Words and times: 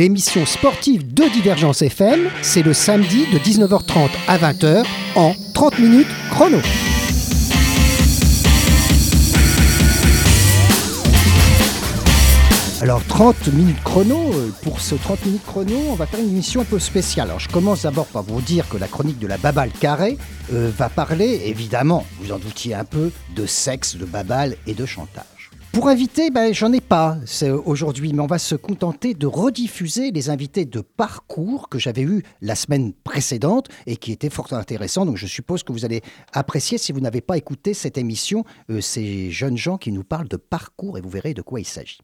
30 0.00 0.08
minutes 0.08 0.24
chrono, 0.30 0.44
l'émission 0.44 0.46
sportive 0.46 1.12
de 1.12 1.24
Divergence 1.30 1.82
FM, 1.82 2.30
c'est 2.40 2.62
le 2.62 2.72
samedi 2.72 3.26
de 3.32 3.38
19h30 3.38 4.08
à 4.28 4.38
20h 4.38 4.84
en 5.14 5.34
30 5.52 5.78
minutes 5.78 6.08
chrono. 6.30 6.58
Alors 12.80 13.04
30 13.04 13.48
minutes 13.52 13.82
chrono, 13.84 14.32
euh, 14.32 14.50
pour 14.62 14.80
ce 14.80 14.94
30 14.94 15.26
minutes 15.26 15.44
chrono, 15.44 15.76
on 15.90 15.94
va 15.94 16.06
faire 16.06 16.20
une 16.20 16.30
émission 16.30 16.62
un 16.62 16.64
peu 16.64 16.78
spéciale. 16.78 17.28
Alors 17.28 17.40
je 17.40 17.50
commence 17.50 17.82
d'abord 17.82 18.06
par 18.06 18.22
vous 18.22 18.40
dire 18.40 18.66
que 18.70 18.78
la 18.78 18.88
chronique 18.88 19.18
de 19.18 19.26
la 19.26 19.36
Babale 19.36 19.70
Carré 19.70 20.16
euh, 20.54 20.70
va 20.78 20.88
parler, 20.88 21.42
évidemment, 21.44 22.06
vous 22.20 22.32
en 22.32 22.38
doutiez 22.38 22.72
un 22.74 22.84
peu, 22.84 23.10
de 23.36 23.44
sexe, 23.44 23.96
de 23.96 24.06
babal 24.06 24.56
et 24.66 24.72
de 24.72 24.86
chantage. 24.86 25.39
Pour 25.72 25.86
inviter, 25.86 26.30
ben, 26.30 26.52
j'en 26.52 26.72
ai 26.72 26.80
pas 26.80 27.16
aujourd'hui, 27.64 28.12
mais 28.12 28.20
on 28.20 28.26
va 28.26 28.38
se 28.38 28.56
contenter 28.56 29.14
de 29.14 29.28
rediffuser 29.28 30.10
les 30.10 30.28
invités 30.28 30.64
de 30.64 30.80
parcours 30.80 31.68
que 31.68 31.78
j'avais 31.78 32.02
eu 32.02 32.24
la 32.42 32.56
semaine 32.56 32.92
précédente 32.92 33.68
et 33.86 33.96
qui 33.96 34.10
étaient 34.10 34.30
fort 34.30 34.52
intéressants. 34.52 35.06
Donc 35.06 35.16
je 35.16 35.28
suppose 35.28 35.62
que 35.62 35.72
vous 35.72 35.84
allez 35.84 36.02
apprécier 36.32 36.76
si 36.76 36.90
vous 36.90 37.00
n'avez 37.00 37.20
pas 37.20 37.36
écouté 37.36 37.72
cette 37.72 37.98
émission, 37.98 38.44
euh, 38.68 38.80
ces 38.80 39.30
jeunes 39.30 39.56
gens 39.56 39.78
qui 39.78 39.92
nous 39.92 40.02
parlent 40.02 40.28
de 40.28 40.36
parcours 40.36 40.98
et 40.98 41.00
vous 41.00 41.08
verrez 41.08 41.34
de 41.34 41.42
quoi 41.42 41.60
il 41.60 41.66
s'agit. 41.66 42.00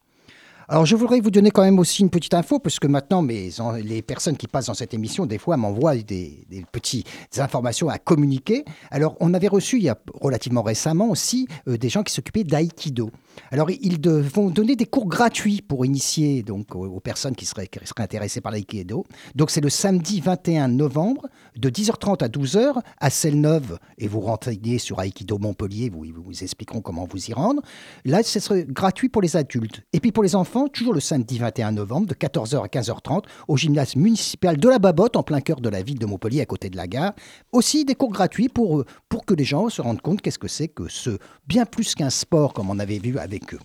Alors, 0.69 0.85
je 0.85 0.97
voudrais 0.97 1.21
vous 1.21 1.31
donner 1.31 1.53
quand 1.53 1.63
même 1.63 1.79
aussi 1.79 2.03
une 2.03 2.11
petite 2.11 2.35
info, 2.35 2.59
parce 2.59 2.81
que 2.81 2.89
maintenant, 2.89 3.23
les 3.23 4.03
personnes 4.03 4.37
qui 4.37 4.49
passent 4.49 4.67
dans 4.67 4.75
cette 4.75 4.95
émission, 4.95 5.25
des 5.25 5.39
fois, 5.39 5.57
m'envoient 5.57 5.95
des, 5.95 6.45
petites 6.73 7.07
informations 7.39 7.89
à 7.89 7.99
communiquer. 7.99 8.65
Alors, 8.91 9.17
on 9.21 9.33
avait 9.33 9.47
reçu, 9.47 9.77
il 9.77 9.85
y 9.85 9.89
a 9.89 9.97
relativement 10.15 10.63
récemment 10.63 11.09
aussi, 11.09 11.47
euh, 11.69 11.77
des 11.79 11.89
gens 11.89 12.03
qui 12.03 12.13
s'occupaient 12.13 12.43
d'aïkido. 12.43 13.13
Alors, 13.51 13.71
ils 13.71 14.01
vont 14.09 14.51
donner 14.51 14.77
des 14.77 14.87
cours 14.87 15.07
gratuits 15.07 15.63
pour 15.63 15.85
initier 15.85 16.43
donc, 16.43 16.75
aux, 16.75 17.01
personnes 17.01 17.35
qui 17.35 17.47
seraient, 17.47 17.69
intéressées 17.99 18.41
par 18.41 18.53
l'aïkido. 18.53 19.05
Donc, 19.35 19.51
c'est 19.51 19.61
le 19.61 19.71
samedi 19.71 20.21
21 20.21 20.69
novembre, 20.69 21.27
de 21.57 21.71
10h30 21.71 22.25
à 22.25 22.29
12h, 22.29 22.81
à 22.99 23.11
Celle-Neuve, 23.11 23.79
et 23.99 24.09
vous 24.09 24.21
renseignez 24.21 24.79
sur 24.79 24.99
Aïkido 24.99 25.39
Montpellier, 25.39 25.91
vous, 25.91 26.05
vous, 26.15 26.43
expliqueront 26.43 26.81
comment 26.81 27.07
vous 27.11 27.31
y 27.31 27.33
rendre. 27.33 27.63
Là, 28.05 28.23
ce 28.23 28.41
serait 28.41 28.65
gratuit 28.65 29.09
pour 29.09 29.23
les 29.23 29.37
adultes. 29.37 29.83
Et 29.93 30.01
puis 30.01 30.13
pour 30.13 30.23
les 30.23 30.35
enfants, 30.35 30.69
toujours 30.69 30.95
le 30.95 31.01
samedi 31.01 31.39
21 31.39 31.73
novembre, 31.73 32.07
de 32.07 32.15
14h 32.15 32.63
à 32.63 32.67
15h30, 32.67 33.25
au 33.49 33.57
gymnase 33.57 33.97
municipal 33.97 34.57
de 34.57 34.69
la 34.69 34.79
Babotte, 34.79 35.17
en 35.17 35.23
plein 35.23 35.41
cœur 35.41 35.61
de 35.61 35.69
la 35.69 35.83
ville 35.83 35.99
de 35.99 36.07
Montpellier, 36.07 36.41
à 36.41 36.47
côté 36.47 36.71
de 36.71 36.77
la 36.77 36.87
gare. 36.87 37.13
Aussi 37.53 37.85
des 37.85 37.95
cours 37.95 38.11
gratuits 38.11 38.49
pour, 38.49 38.85
pour 39.09 39.25
que 39.25 39.35
les 39.35 39.45
gens 39.45 39.69
se 39.69 39.83
rendent 39.83 40.01
compte 40.01 40.21
qu'est-ce 40.21 40.39
que 40.39 40.49
c'est 40.49 40.69
que 40.69 40.89
ce 40.89 41.19
bien 41.47 41.65
plus 41.65 41.95
qu'un 41.95 42.11
sport, 42.11 42.53
comme 42.53 42.71
on 42.71 42.79
avait 42.79 42.99
vu 42.99 43.19
avec 43.27 43.55
eux. 43.55 43.61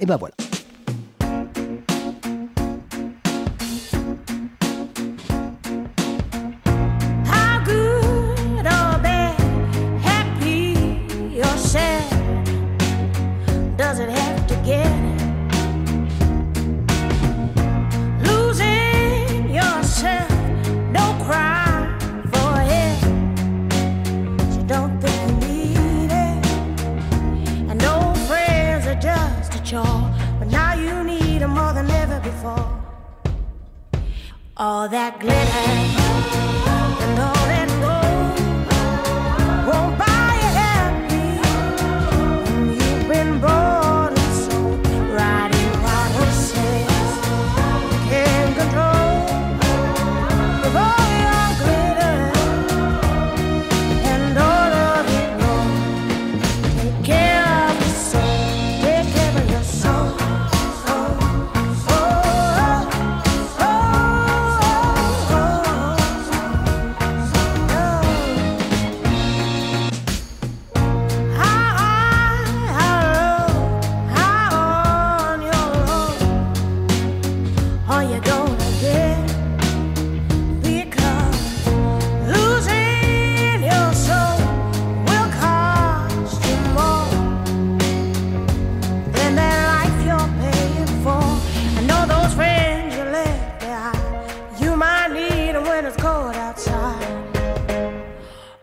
Et 0.00 0.06
ben 0.06 0.16
voilà. 0.16 0.34
All 34.62 34.88
that 34.88 35.18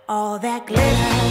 all 0.10 0.40
that 0.40 0.66
glitter. 0.66 1.29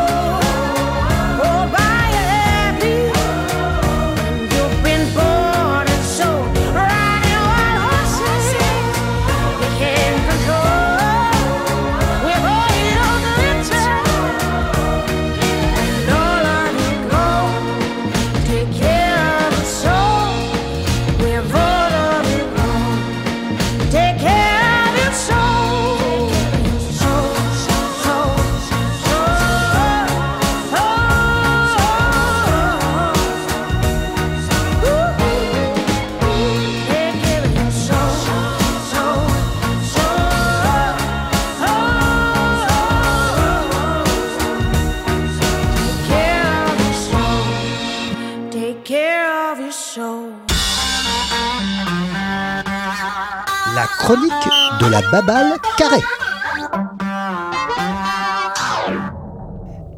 Babal 55.11 55.57
Carré. 55.77 56.01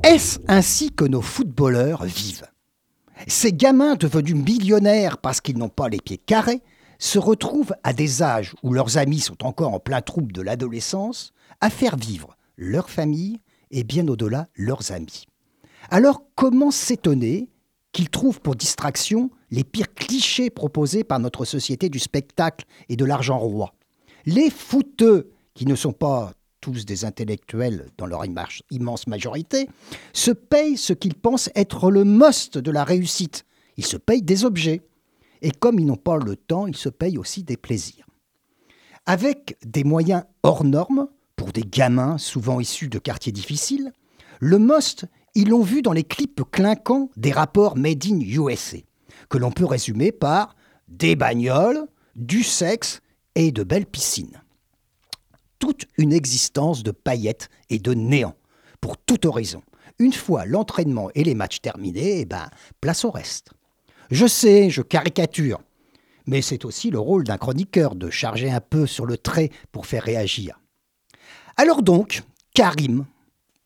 Est-ce 0.03 0.39
ainsi 0.47 0.91
que 0.91 1.05
nos 1.05 1.21
footballeurs 1.21 2.03
vivent? 2.03 2.47
Ces 3.27 3.53
gamins 3.53 3.95
devenus 3.95 4.35
millionnaires 4.35 5.17
parce 5.17 5.41
qu'ils 5.41 5.57
n'ont 5.57 5.69
pas 5.69 5.89
les 5.89 5.99
pieds 5.99 6.17
carrés 6.17 6.61
se 6.99 7.19
retrouvent 7.19 7.73
à 7.83 7.93
des 7.93 8.21
âges 8.21 8.55
où 8.63 8.73
leurs 8.73 8.97
amis 8.97 9.19
sont 9.19 9.45
encore 9.45 9.73
en 9.73 9.79
plein 9.79 10.01
trouble 10.01 10.33
de 10.33 10.41
l'adolescence 10.41 11.31
à 11.61 11.69
faire 11.69 11.95
vivre 11.95 12.35
leur 12.57 12.89
famille 12.89 13.39
et 13.71 13.83
bien 13.83 14.07
au-delà 14.07 14.47
leurs 14.55 14.91
amis. 14.91 15.25
Alors 15.89 16.23
comment 16.35 16.71
s'étonner 16.71 17.49
qu'ils 17.91 18.09
trouvent 18.09 18.41
pour 18.41 18.55
distraction 18.55 19.29
les 19.51 19.63
pires 19.63 19.93
clichés 19.93 20.49
proposés 20.49 21.03
par 21.03 21.19
notre 21.19 21.45
société 21.45 21.89
du 21.89 21.99
spectacle 21.99 22.65
et 22.89 22.95
de 22.95 23.05
l'argent 23.05 23.37
roi? 23.37 23.73
Les 24.27 24.49
fouteux, 24.49 25.31
qui 25.53 25.65
ne 25.65 25.75
sont 25.75 25.93
pas 25.93 26.33
tous 26.59 26.85
des 26.85 27.05
intellectuels 27.05 27.87
dans 27.97 28.05
leur 28.05 28.23
immense 28.25 29.07
majorité, 29.07 29.69
se 30.11 30.31
payent 30.31 30.75
ce 30.75 30.91
qu'ils 30.91 31.15
pensent 31.15 31.49
être 31.55 31.89
le 31.89 32.03
must 32.03 32.57
de 32.57 32.69
la 32.69 32.83
réussite. 32.83 33.45
Ils 33.77 33.85
se 33.85 33.95
payent 33.95 34.21
des 34.21 34.43
objets. 34.43 34.81
Et 35.41 35.51
comme 35.51 35.79
ils 35.79 35.85
n'ont 35.85 35.95
pas 35.95 36.17
le 36.17 36.35
temps, 36.35 36.67
ils 36.67 36.75
se 36.75 36.89
payent 36.89 37.17
aussi 37.17 37.43
des 37.43 37.55
plaisirs. 37.55 38.05
Avec 39.05 39.55
des 39.65 39.85
moyens 39.85 40.23
hors 40.43 40.65
normes, 40.65 41.07
pour 41.37 41.53
des 41.53 41.63
gamins 41.63 42.17
souvent 42.17 42.59
issus 42.59 42.89
de 42.89 42.99
quartiers 42.99 43.31
difficiles, 43.31 43.93
le 44.41 44.59
must, 44.59 45.05
ils 45.35 45.47
l'ont 45.47 45.63
vu 45.63 45.81
dans 45.81 45.93
les 45.93 46.03
clips 46.03 46.41
clinquants 46.51 47.09
des 47.15 47.31
rapports 47.31 47.77
Made 47.77 48.03
in 48.05 48.19
USA, 48.19 48.79
que 49.29 49.37
l'on 49.37 49.51
peut 49.51 49.63
résumer 49.63 50.11
par 50.11 50.53
des 50.89 51.15
bagnoles, 51.15 51.87
du 52.17 52.43
sexe 52.43 52.99
et 53.37 53.51
de 53.51 53.63
belles 53.63 53.85
piscines. 53.85 54.41
Toute 55.59 55.85
une 55.97 56.11
existence 56.11 56.81
de 56.81 56.89
paillettes 56.89 57.49
et 57.69 57.77
de 57.77 57.93
néant, 57.93 58.35
pour 58.81 58.97
toute 58.97 59.25
horizon. 59.25 59.61
Une 59.99 60.13
fois 60.13 60.45
l'entraînement 60.45 61.09
et 61.13 61.23
les 61.23 61.35
matchs 61.35 61.61
terminés, 61.61 62.21
eh 62.21 62.25
ben, 62.25 62.49
place 62.81 63.05
au 63.05 63.11
reste. 63.11 63.51
Je 64.09 64.25
sais, 64.25 64.71
je 64.71 64.81
caricature, 64.81 65.61
mais 66.25 66.41
c'est 66.41 66.65
aussi 66.65 66.89
le 66.89 66.99
rôle 66.99 67.25
d'un 67.25 67.37
chroniqueur 67.37 67.93
de 67.93 68.09
charger 68.09 68.49
un 68.49 68.59
peu 68.59 68.87
sur 68.87 69.05
le 69.05 69.17
trait 69.17 69.51
pour 69.71 69.85
faire 69.85 70.03
réagir. 70.03 70.59
Alors 71.57 71.83
donc, 71.83 72.23
Karim, 72.55 73.05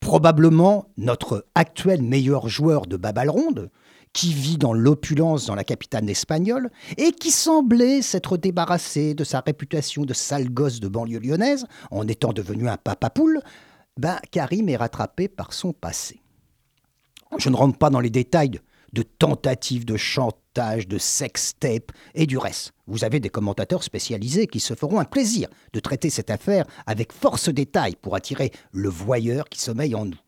probablement 0.00 0.86
notre 0.98 1.46
actuel 1.54 2.02
meilleur 2.02 2.48
joueur 2.48 2.86
de 2.86 2.98
babal 2.98 3.30
ronde, 3.30 3.70
qui 4.12 4.32
vit 4.32 4.58
dans 4.58 4.72
l'opulence 4.72 5.46
dans 5.46 5.54
la 5.54 5.64
capitale 5.64 6.08
espagnole 6.08 6.70
et 6.96 7.12
qui 7.12 7.30
semblait 7.30 8.02
s'être 8.02 8.36
débarrassé 8.36 9.14
de 9.14 9.24
sa 9.24 9.40
réputation 9.40 10.04
de 10.04 10.14
sale 10.14 10.50
gosse 10.50 10.80
de 10.80 10.88
banlieue 10.88 11.20
lyonnaise 11.20 11.66
en 11.90 12.06
étant 12.06 12.32
devenu 12.32 12.68
un 12.68 12.76
papa 12.76 13.10
poule, 13.10 13.40
ben 13.96 14.18
Karim 14.30 14.68
est 14.68 14.76
rattrapé 14.76 15.28
par 15.28 15.52
son 15.52 15.72
passé. 15.72 16.20
Je 17.38 17.48
ne 17.48 17.56
rentre 17.56 17.78
pas 17.78 17.90
dans 17.90 18.00
les 18.00 18.10
détails 18.10 18.60
de 18.92 19.02
tentatives 19.02 19.86
de 19.86 19.96
chantage, 19.96 20.86
de 20.86 20.98
sextape 20.98 21.92
et 22.14 22.26
du 22.26 22.36
reste. 22.36 22.72
Vous 22.86 23.04
avez 23.04 23.20
des 23.20 23.30
commentateurs 23.30 23.82
spécialisés 23.82 24.46
qui 24.46 24.60
se 24.60 24.74
feront 24.74 25.00
un 25.00 25.06
plaisir 25.06 25.48
de 25.72 25.80
traiter 25.80 26.10
cette 26.10 26.30
affaire 26.30 26.66
avec 26.86 27.12
force 27.12 27.48
détail 27.48 27.96
pour 28.00 28.16
attirer 28.16 28.52
le 28.72 28.90
voyeur 28.90 29.48
qui 29.48 29.60
sommeille 29.60 29.94
en 29.94 30.04
nous. 30.04 30.20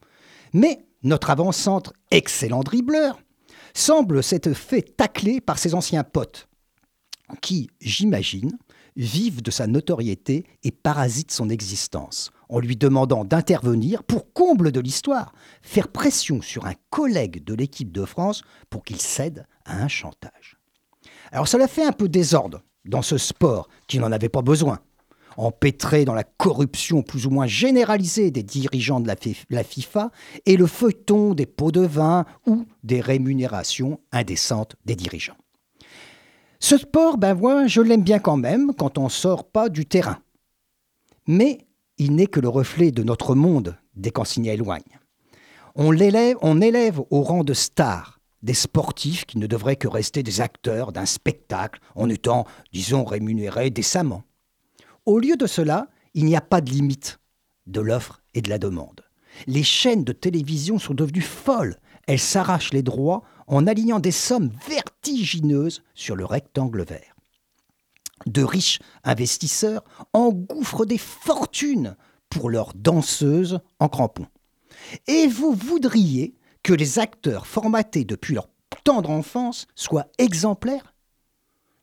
Mais 0.54 0.86
notre 1.02 1.28
avant-centre, 1.28 1.92
excellent 2.10 2.62
dribbleur, 2.62 3.18
semble 3.74 4.22
s'être 4.22 4.52
fait 4.54 4.96
tacler 4.96 5.40
par 5.40 5.58
ses 5.58 5.74
anciens 5.74 6.04
potes, 6.04 6.48
qui, 7.40 7.68
j'imagine, 7.80 8.56
vivent 8.96 9.42
de 9.42 9.50
sa 9.50 9.66
notoriété 9.66 10.44
et 10.62 10.70
parasitent 10.70 11.32
son 11.32 11.48
existence, 11.48 12.30
en 12.48 12.60
lui 12.60 12.76
demandant 12.76 13.24
d'intervenir 13.24 14.04
pour 14.04 14.32
comble 14.32 14.70
de 14.70 14.80
l'histoire, 14.80 15.32
faire 15.62 15.88
pression 15.88 16.40
sur 16.40 16.66
un 16.66 16.74
collègue 16.90 17.42
de 17.44 17.54
l'équipe 17.54 17.92
de 17.92 18.04
France 18.04 18.42
pour 18.70 18.84
qu'il 18.84 19.00
cède 19.00 19.46
à 19.64 19.82
un 19.82 19.88
chantage. 19.88 20.58
Alors 21.32 21.48
cela 21.48 21.66
fait 21.66 21.84
un 21.84 21.92
peu 21.92 22.08
désordre 22.08 22.62
dans 22.84 23.02
ce 23.02 23.18
sport 23.18 23.68
qui 23.88 23.98
n'en 23.98 24.12
avait 24.12 24.28
pas 24.28 24.42
besoin, 24.42 24.78
empêtré 25.36 26.04
dans 26.04 26.14
la 26.14 26.24
corruption 26.24 27.02
plus 27.02 27.26
ou 27.26 27.30
moins 27.30 27.46
généralisée 27.46 28.30
des 28.30 28.42
dirigeants 28.42 29.00
de 29.00 29.12
la 29.50 29.64
FIFA 29.64 30.10
et 30.46 30.56
le 30.56 30.66
feuilleton 30.66 31.34
des 31.34 31.46
pots 31.46 31.72
de 31.72 31.80
vin 31.86 32.24
ou 32.46 32.66
des 32.82 33.00
rémunérations 33.00 34.00
indécentes 34.12 34.76
des 34.84 34.96
dirigeants. 34.96 35.36
Ce 36.60 36.78
sport, 36.78 37.18
ben 37.18 37.34
moi, 37.34 37.66
je 37.66 37.82
l'aime 37.82 38.02
bien 38.02 38.18
quand 38.18 38.38
même 38.38 38.72
quand 38.76 38.96
on 38.96 39.08
sort 39.08 39.44
pas 39.44 39.68
du 39.68 39.84
terrain. 39.84 40.18
Mais 41.26 41.58
il 41.98 42.14
n'est 42.14 42.26
que 42.26 42.40
le 42.40 42.48
reflet 42.48 42.90
de 42.90 43.02
notre 43.02 43.34
monde 43.34 43.76
dès 43.96 44.10
qu'on 44.10 44.24
s'y 44.24 44.48
éloigne. 44.48 44.98
On, 45.74 45.90
l'élève, 45.90 46.36
on 46.42 46.60
élève 46.60 47.00
au 47.10 47.22
rang 47.22 47.44
de 47.44 47.52
star 47.52 48.20
des 48.42 48.54
sportifs 48.54 49.24
qui 49.24 49.38
ne 49.38 49.46
devraient 49.46 49.76
que 49.76 49.88
rester 49.88 50.22
des 50.22 50.40
acteurs 50.40 50.92
d'un 50.92 51.06
spectacle 51.06 51.80
en 51.94 52.08
étant, 52.08 52.46
disons, 52.72 53.04
rémunérés 53.04 53.70
décemment. 53.70 54.22
Au 55.06 55.18
lieu 55.18 55.36
de 55.36 55.46
cela, 55.46 55.88
il 56.14 56.24
n'y 56.24 56.36
a 56.36 56.40
pas 56.40 56.60
de 56.60 56.70
limite 56.70 57.18
de 57.66 57.80
l'offre 57.80 58.22
et 58.34 58.42
de 58.42 58.48
la 58.50 58.58
demande. 58.58 59.02
Les 59.46 59.62
chaînes 59.62 60.04
de 60.04 60.12
télévision 60.12 60.78
sont 60.78 60.94
devenues 60.94 61.20
folles. 61.20 61.78
Elles 62.06 62.20
s'arrachent 62.20 62.72
les 62.72 62.82
droits 62.82 63.22
en 63.46 63.66
alignant 63.66 64.00
des 64.00 64.10
sommes 64.10 64.50
vertigineuses 64.68 65.82
sur 65.94 66.16
le 66.16 66.24
rectangle 66.24 66.84
vert. 66.84 67.16
De 68.26 68.42
riches 68.42 68.80
investisseurs 69.02 69.82
engouffrent 70.12 70.86
des 70.86 70.98
fortunes 70.98 71.96
pour 72.30 72.48
leurs 72.48 72.72
danseuses 72.74 73.60
en 73.80 73.88
crampons. 73.88 74.28
Et 75.06 75.26
vous 75.26 75.52
voudriez 75.52 76.34
que 76.62 76.72
les 76.72 76.98
acteurs 76.98 77.46
formatés 77.46 78.04
depuis 78.04 78.34
leur 78.34 78.48
tendre 78.84 79.10
enfance 79.10 79.66
soient 79.74 80.06
exemplaires? 80.18 80.94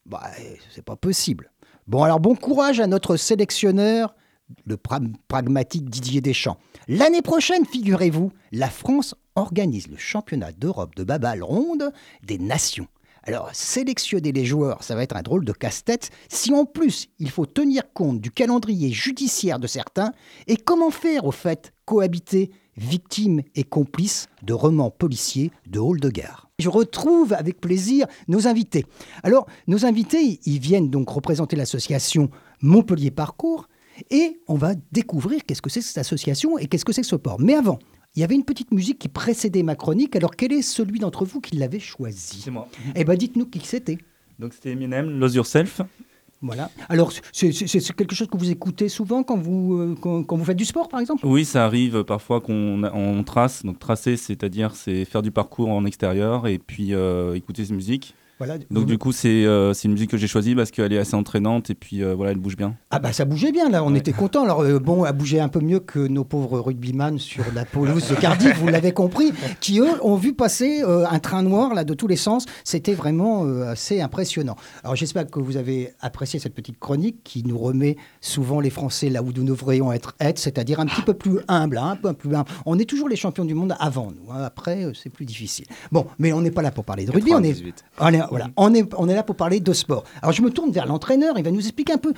Bah, 0.06 0.32
c'est 0.74 0.84
pas 0.84 0.96
possible. 0.96 1.52
Bon, 1.92 2.04
alors 2.04 2.22
bon 2.22 2.36
courage 2.36 2.80
à 2.80 2.88
notre 2.88 3.18
sélectionneur, 3.18 4.16
le 4.64 4.78
pragmatique 4.78 5.90
Didier 5.90 6.22
Deschamps. 6.22 6.56
L'année 6.88 7.22
prochaine, 7.22 7.66
figurez-vous, 7.66 8.32
la 8.54 8.70
France 8.70 9.14
organise 9.36 9.90
le 9.90 9.98
championnat 9.98 10.54
d'Europe 10.54 10.96
de 10.96 11.04
babal 11.04 11.44
ronde 11.44 11.92
des 12.24 12.38
nations. 12.38 12.88
Alors, 13.24 13.50
sélectionner 13.52 14.32
les 14.32 14.46
joueurs, 14.46 14.84
ça 14.84 14.96
va 14.96 15.04
être 15.04 15.18
un 15.18 15.22
drôle 15.22 15.44
de 15.44 15.52
casse-tête. 15.52 16.12
Si 16.30 16.54
en 16.54 16.64
plus, 16.64 17.10
il 17.20 17.30
faut 17.30 17.46
tenir 17.46 17.92
compte 17.92 18.22
du 18.22 18.32
calendrier 18.32 18.92
judiciaire 18.92 19.60
de 19.60 19.68
certains, 19.68 20.14
et 20.48 20.56
comment 20.56 20.92
faire, 20.92 21.26
au 21.26 21.32
fait, 21.32 21.74
cohabiter 21.84 22.52
victimes 22.78 23.42
et 23.54 23.66
complices 23.66 24.28
de 24.44 24.54
romans 24.54 24.92
policiers 24.92 25.52
de 25.68 25.80
hall 25.80 26.00
de 26.00 26.10
gare 26.10 26.51
je 26.62 26.70
retrouve 26.70 27.34
avec 27.34 27.60
plaisir 27.60 28.08
nos 28.28 28.48
invités. 28.48 28.86
Alors, 29.24 29.48
nos 29.68 29.86
invités, 29.86 30.40
ils 30.46 30.60
viennent 30.60 30.90
donc 30.90 31.10
représenter 31.10 31.56
l'association 31.56 32.30
Montpellier 32.62 33.12
Parcours 33.12 33.68
et 34.10 34.40
on 34.48 34.56
va 34.56 34.74
découvrir 34.92 35.42
qu'est-ce 35.46 35.62
que 35.62 35.70
c'est 35.70 35.82
cette 35.82 35.98
association 35.98 36.58
et 36.58 36.68
qu'est-ce 36.68 36.86
que 36.86 36.94
c'est 36.94 37.04
ce 37.04 37.18
sport. 37.18 37.40
Mais 37.40 37.56
avant, 37.56 37.80
il 38.16 38.22
y 38.22 38.24
avait 38.24 38.36
une 38.36 38.46
petite 38.46 38.72
musique 38.72 39.00
qui 39.00 39.08
précédait 39.08 39.64
ma 39.64 39.76
chronique. 39.76 40.16
Alors, 40.16 40.36
quel 40.36 40.52
est 40.54 40.62
celui 40.62 41.00
d'entre 41.00 41.26
vous 41.26 41.40
qui 41.40 41.56
l'avait 41.56 41.80
choisi? 41.80 42.42
C'est 42.44 42.52
moi. 42.52 42.68
Eh 42.96 43.04
bien, 43.04 43.16
dites-nous 43.16 43.46
qui 43.46 43.60
c'était. 43.66 43.98
Donc, 44.40 44.54
c'était 44.54 44.72
Eminem, 44.72 45.20
Lose 45.20 45.36
Yourself. 45.36 45.82
Voilà. 46.42 46.72
Alors, 46.90 47.12
c'est 47.32 47.52
quelque 47.96 48.16
chose 48.16 48.28
que 48.28 48.38
vous 48.38 48.50
écoutez 48.50 48.90
souvent 48.90 49.22
quand 49.22 49.38
vous, 49.38 49.76
euh, 49.76 49.96
quand, 50.02 50.36
vous 50.36 50.44
faites 50.44 50.58
du 50.58 50.66
sport, 50.66 50.90
par 50.90 51.00
exemple? 51.00 51.26
Oui, 51.26 51.46
ça 51.46 51.66
arrive 51.66 52.04
parfois 52.04 52.42
qu'on 52.42 53.24
trace. 53.26 53.64
Donc, 53.64 53.78
tracer, 53.78 54.18
c'est-à-dire 54.18 54.76
c'est 54.76 55.06
faire 55.06 55.22
du 55.22 55.32
parcours 55.32 55.70
en 55.70 55.86
extérieur 55.86 56.48
et 56.48 56.58
puis 56.58 56.94
euh, 56.94 57.36
écouter 57.36 57.66
cette 57.66 57.76
Donc 58.70 58.86
du 58.86 58.98
coup, 58.98 59.12
euh, 59.26 59.74
c'est 59.74 59.88
une 59.88 59.94
musique 59.94 60.12
que 60.12 60.18
j'ai 60.18 60.28
choisie 60.28 60.56
parce 60.56 60.72
qu'elle 60.72 60.94
est 60.94 60.98
assez 60.98 61.16
entraînante 61.16 61.70
et 61.70 61.76
puis 61.76 62.04
euh, 62.04 62.16
voilà, 62.16 62.32
elle 62.32 62.38
bouge 62.38 62.58
bien. 62.58 62.76
Ah 62.90 63.00
bah 63.00 63.14
ça 63.14 63.26
bougeait 63.26 63.52
bien 63.52 63.70
là, 63.70 63.84
on 63.84 63.94
était 63.96 64.14
content. 64.14 64.44
Alors 64.44 64.62
euh, 64.62 64.80
bon, 64.80 65.06
elle 65.06 65.16
bougeait 65.16 65.40
un 65.40 65.50
peu 65.50 65.60
mieux 65.60 65.80
que 65.80 66.00
nos 66.00 66.24
pauvres 66.24 66.60
rugbyman 66.60 67.18
sur 67.20 67.44
la 67.54 67.66
pelouse 67.66 68.08
de 68.10 68.16
Cardiff, 68.16 68.58
vous 68.58 68.68
l'avez 68.68 68.92
compris, 68.92 69.34
qui 69.60 69.80
eux 69.80 70.04
ont 70.04 70.16
vu 70.16 70.34
passer 70.34 70.82
un 70.84 71.20
train 71.20 71.44
noir 71.44 71.74
là 71.74 71.84
de 71.84 71.94
tous 71.94 72.08
les 72.08 72.16
sens. 72.16 72.46
C'était 72.64 72.94
vraiment 72.94 73.44
assez 73.64 74.02
impressionnant. 74.02 74.56
Alors 74.84 74.96
j'espère 74.96 75.30
que 75.30 75.40
vous 75.40 75.58
avez 75.58 75.94
apprécié 76.00 76.40
cette 76.40 76.54
petite 76.54 76.80
chronique 76.80 77.24
qui 77.24 77.44
nous 77.44 77.58
remet 77.58 77.98
souvent 78.20 78.60
les 78.60 78.70
Français 78.70 79.10
là 79.10 79.22
où 79.22 79.32
nous 79.36 79.44
devrions 79.44 79.92
être, 79.92 80.16
être 80.20 80.40
c'est-à-dire 80.40 80.80
un 80.80 80.86
petit 80.86 81.02
peu 81.02 81.14
plus 81.14 81.40
humble, 81.48 81.78
hein, 81.78 81.92
un 81.92 81.96
peu 81.96 82.14
plus 82.14 82.36
humble. 82.36 82.50
On 82.66 82.80
est 82.80 82.86
toujours 82.86 83.10
les 83.10 83.16
champions 83.16 83.46
du 83.46 83.54
monde 83.54 83.76
avant 83.80 84.12
nous. 84.12 84.32
Hein. 84.32 84.44
Après, 84.44 84.88
c'est 84.94 85.10
plus 85.10 85.26
difficile. 85.26 85.66
Bon, 85.92 86.08
mais 86.20 86.34
on 86.34 86.42
n'est 86.42 86.52
pas 86.52 86.62
là 86.62 86.72
pour 86.72 86.86
parler 86.86 87.06
de 87.06 87.12
rugby. 87.12 87.34
On 87.34 87.44
est, 87.44 87.56
on 88.00 88.10
est, 88.14 88.22
voilà, 88.32 88.48
on 88.58 88.74
est, 88.74 88.92
on 88.98 89.08
est 89.10 89.16
là 89.16 89.24
pour 89.24 89.36
parler 89.36 89.60
de 89.60 89.74
sport. 89.74 90.04
Alors 90.22 90.32
je 90.32 90.42
me 90.42 90.50
tourne 90.50 90.72
vers 90.72 90.88
l'entraîneur, 90.88 91.38
il 91.38 91.44
va 91.44 91.52
nous 91.52 91.60
expliquer 91.60 91.94
un 91.94 91.98
peu 91.98 92.14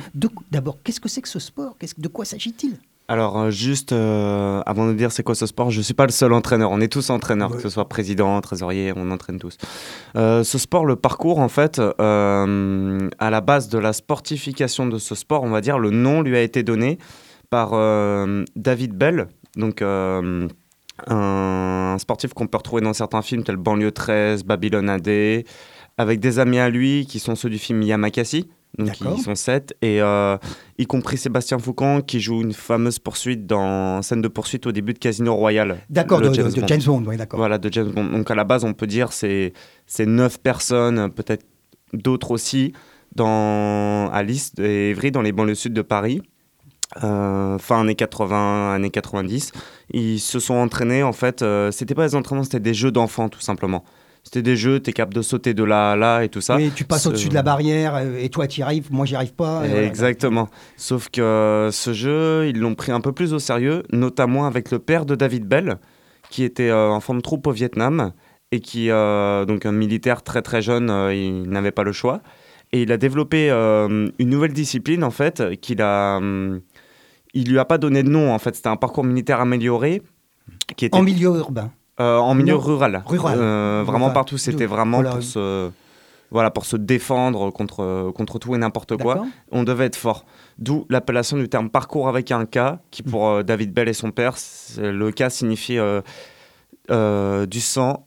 d'abord 0.52 0.78
qu'est-ce 0.84 1.02
que 1.02 1.10
c'est 1.10 1.22
que 1.22 1.28
ce 1.28 1.40
sport, 1.40 1.76
de 1.98 2.08
quoi 2.08 2.24
s'agit-il? 2.24 2.78
Alors, 3.10 3.38
euh, 3.38 3.50
juste 3.50 3.92
euh, 3.92 4.62
avant 4.66 4.88
de 4.88 4.94
dire 4.94 5.12
c'est 5.12 5.24
quoi 5.24 5.36
ce 5.36 5.46
sport, 5.46 5.72
je 5.72 5.80
ne 5.80 5.84
suis 5.84 5.94
pas 5.94 6.06
le 6.06 6.12
seul 6.12 6.32
entraîneur. 6.32 6.72
On 6.72 6.80
est 6.80 6.88
tous 6.88 7.10
entraîneurs, 7.10 7.52
que 7.52 7.62
ce 7.62 7.68
soit 7.68 7.90
président, 7.90 8.40
trésorier, 8.40 8.94
on 8.96 9.12
entraîne 9.12 9.40
tous. 9.40 9.58
Euh, 10.16 10.44
ce 10.44 10.58
sport, 10.58 10.86
le 10.86 10.96
parcours, 10.96 11.40
en 11.40 11.50
fait, 11.50 11.80
à 11.80 12.46
la 13.30 13.42
base 13.42 13.68
de 13.68 13.78
la 13.78 13.92
sportification 13.92 14.88
de 14.88 14.98
ce 15.00 15.16
sport, 15.16 15.44
on 15.44 15.50
va 15.50 15.60
dire, 15.60 15.80
le 15.80 15.90
nom 15.90 16.22
lui 16.22 16.38
a 16.38 16.42
été 16.42 16.64
donné 16.64 16.98
par 17.50 17.72
David 18.56 18.94
Bell, 18.94 19.28
donc 19.58 19.82
un 19.82 20.48
un 21.08 21.98
sportif 22.00 22.34
qu'on 22.34 22.48
peut 22.48 22.58
retrouver 22.58 22.82
dans 22.82 22.94
certains 22.94 23.22
films 23.22 23.44
tels 23.44 23.58
Banlieue 23.58 23.92
13, 23.92 24.44
Babylone 24.44 24.90
AD, 24.90 25.44
avec 25.98 26.20
des 26.20 26.40
amis 26.40 26.60
à 26.60 26.70
lui 26.70 27.06
qui 27.06 27.20
sont 27.20 27.36
ceux 27.36 27.50
du 27.50 27.58
film 27.58 27.82
Yamakasi. 27.82 28.48
Donc 28.80 29.00
ils 29.02 29.22
sont 29.22 29.36
sept, 29.36 29.76
et 29.84 30.02
euh, 30.02 30.36
y 30.80 30.88
compris 30.88 31.18
Sébastien 31.18 31.60
Foucan 31.60 32.02
qui 32.02 32.20
joue 32.20 32.42
une 32.42 32.54
fameuse 32.54 32.98
poursuite 32.98 33.46
dans 33.46 34.02
scène 34.02 34.24
de 34.24 34.28
poursuite 34.28 34.66
au 34.66 34.72
début 34.72 34.94
de 34.94 34.98
Casino 34.98 35.36
Royale. 35.36 35.78
D'accord, 35.92 36.22
de, 36.22 36.34
James 36.34 36.82
Bond, 36.84 37.04
oui, 37.06 37.16
d'accord. 37.16 37.38
Voilà, 37.38 37.60
de 37.60 37.72
James 37.72 37.92
Bond. 37.92 38.06
Donc 38.06 38.32
à 38.32 38.36
la 38.36 38.44
base, 38.46 38.64
on 38.64 38.74
peut 38.74 38.88
dire 38.88 39.14
c'est 39.14 39.54
c'est 39.86 40.08
neuf 40.08 40.40
personnes, 40.40 41.12
peut-être 41.12 41.46
d'autres 41.94 42.32
aussi, 42.32 42.74
dans 43.16 44.10
Alice 44.12 44.54
et 44.58 44.90
Evry 44.90 45.12
dans 45.12 45.22
les 45.22 45.34
banlieues 45.34 45.54
sud 45.54 45.74
de 45.74 45.84
Paris. 45.84 46.24
Euh, 47.04 47.58
fin 47.58 47.82
années 47.82 47.96
80, 47.96 48.74
années 48.74 48.90
90, 48.92 49.52
ils 49.92 50.20
se 50.20 50.40
sont 50.40 50.56
entraînés 50.56 51.04
en 51.04 51.14
fait. 51.14 51.42
Euh, 51.42 51.72
c'était 51.72 51.96
pas 51.96 52.08
des 52.08 52.16
entraînements, 52.16 52.44
c'était 52.44 52.60
des 52.60 52.74
jeux 52.74 52.92
d'enfants 52.92 53.30
tout 53.30 53.42
simplement. 53.42 53.84
C'était 54.24 54.42
des 54.42 54.56
jeux, 54.56 54.80
tu 54.80 54.90
es 54.90 54.94
capable 54.94 55.14
de 55.14 55.22
sauter 55.22 55.54
de 55.54 55.64
là 55.66 55.92
à 55.92 55.96
là 55.98 56.24
et 56.24 56.30
tout 56.30 56.40
ça. 56.40 56.56
Oui, 56.56 56.72
tu 56.74 56.86
passes 56.86 57.06
au-dessus 57.06 57.28
de 57.28 57.34
la 57.34 57.44
barrière 57.44 57.96
euh, 57.96 58.18
et 58.18 58.30
toi 58.30 58.48
tu 58.48 58.62
y 58.62 58.64
arrives, 58.64 58.88
moi 58.90 59.06
j'y 59.06 59.16
arrive 59.16 59.34
pas. 59.34 59.68
Exactement. 59.68 60.50
Sauf 60.78 61.10
que 61.10 61.22
euh, 61.22 61.72
ce 61.72 61.92
jeu, 61.92 62.48
ils 62.48 62.58
l'ont 62.58 62.74
pris 62.74 62.94
un 62.94 63.02
peu 63.02 63.12
plus 63.12 63.34
au 63.34 63.40
sérieux, 63.40 63.84
notamment 63.92 64.46
avec 64.46 64.72
le 64.72 64.80
père 64.80 65.06
de 65.06 65.16
David 65.16 65.46
Bell, 65.46 65.78
qui 66.30 66.44
était 66.44 66.70
euh, 66.70 66.90
en 66.90 67.02
forme 67.02 67.18
de 67.18 67.22
troupe 67.24 67.48
au 67.48 67.52
Vietnam 67.52 68.14
et 68.54 68.62
qui, 68.62 68.88
donc 68.88 69.66
un 69.66 69.72
militaire 69.72 70.22
très 70.22 70.44
très 70.44 70.62
jeune, 70.62 70.92
il 71.12 71.50
n'avait 71.50 71.72
pas 71.72 71.84
le 71.84 71.92
choix. 71.92 72.22
Et 72.72 72.84
il 72.84 72.92
a 72.92 72.98
développé 72.98 73.50
une 73.50 74.30
nouvelle 74.30 74.54
discipline 74.54 75.04
en 75.04 75.10
fait, 75.10 75.60
qu'il 75.60 75.82
a. 75.82 76.20
il 77.34 77.50
lui 77.50 77.58
a 77.58 77.66
pas 77.66 77.80
donné 77.80 78.04
de 78.04 78.10
nom 78.10 78.32
en 78.32 78.38
fait, 78.38 78.56
c'était 78.56 78.70
un 78.70 78.76
parcours 78.76 79.04
militaire 79.04 79.40
amélioré. 79.40 80.04
Qui 80.78 80.86
était... 80.86 80.96
En 80.96 81.02
milieu 81.02 81.30
urbain 81.30 81.72
euh, 82.00 82.18
en 82.18 82.34
milieu 82.34 82.56
rural. 82.56 83.04
Euh, 83.12 83.84
vraiment 83.86 84.10
partout, 84.10 84.38
c'était 84.38 84.66
vraiment 84.66 85.04
pour 85.04 85.22
se, 85.22 85.70
voilà, 86.32 86.50
pour 86.50 86.66
se 86.66 86.76
défendre 86.76 87.52
contre, 87.52 88.12
contre 88.16 88.40
tout 88.40 88.56
et 88.56 88.58
n'importe 88.58 88.98
quoi. 88.98 89.26
On 89.52 89.64
devait 89.64 89.86
être 89.86 89.96
fort. 89.96 90.26
D'où 90.58 90.86
l'appellation 90.90 91.38
du 91.38 91.50
terme 91.50 91.70
parcours 91.70 92.08
avec 92.08 92.32
un 92.32 92.46
K, 92.46 92.78
qui 92.92 93.04
mm. 93.04 93.10
pour 93.12 93.30
euh, 93.30 93.44
David 93.44 93.74
Bell 93.74 93.90
et 93.90 93.94
son 93.94 94.12
père, 94.12 94.36
le 94.78 95.12
K 95.12 95.30
signifie 95.30 95.78
du 96.90 97.62
sang, 97.62 98.04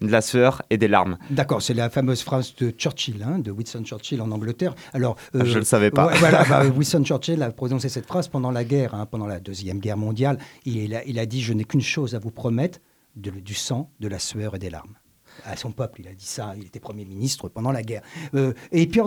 de 0.00 0.10
la 0.10 0.20
sueur 0.20 0.62
et 0.70 0.76
des 0.76 0.88
larmes. 0.88 1.16
D'accord, 1.30 1.62
c'est 1.62 1.74
la 1.74 1.90
fameuse 1.90 2.22
phrase 2.22 2.54
de 2.56 2.70
Churchill, 2.70 3.24
hein, 3.26 3.38
de 3.38 3.50
Winston 3.50 3.82
Churchill 3.84 4.20
en 4.20 4.30
Angleterre. 4.30 4.74
Alors, 4.92 5.16
je 5.32 5.38
ne 5.40 5.54
le 5.54 5.64
savais 5.64 5.90
pas. 5.90 6.12
voilà, 6.14 6.44
bah, 6.48 6.64
Winston 6.66 7.04
Churchill 7.04 7.42
a 7.42 7.50
prononcé 7.50 7.88
cette 7.88 8.06
phrase 8.06 8.28
pendant 8.28 8.50
la 8.50 8.64
guerre, 8.64 8.94
hein, 8.94 9.06
pendant 9.06 9.26
la 9.26 9.40
Deuxième 9.40 9.78
Guerre 9.78 9.96
mondiale. 9.96 10.38
Il 10.64 10.94
a, 10.94 11.04
il 11.04 11.18
a 11.18 11.26
dit 11.26 11.42
Je 11.42 11.52
n'ai 11.52 11.64
qu'une 11.64 11.80
chose 11.80 12.14
à 12.14 12.18
vous 12.18 12.30
promettre, 12.30 12.78
du 13.16 13.54
sang, 13.54 13.90
de 14.00 14.08
la 14.08 14.18
sueur 14.18 14.54
et 14.56 14.58
des 14.58 14.70
larmes 14.70 14.94
à 15.44 15.56
son 15.56 15.72
peuple. 15.72 16.00
Il 16.00 16.08
a 16.08 16.14
dit 16.14 16.26
ça, 16.26 16.54
il 16.56 16.66
était 16.66 16.80
Premier 16.80 17.04
ministre 17.04 17.48
pendant 17.48 17.72
la 17.72 17.82
guerre. 17.82 18.02
Euh, 18.34 18.52
et 18.70 18.86
puis, 18.86 19.00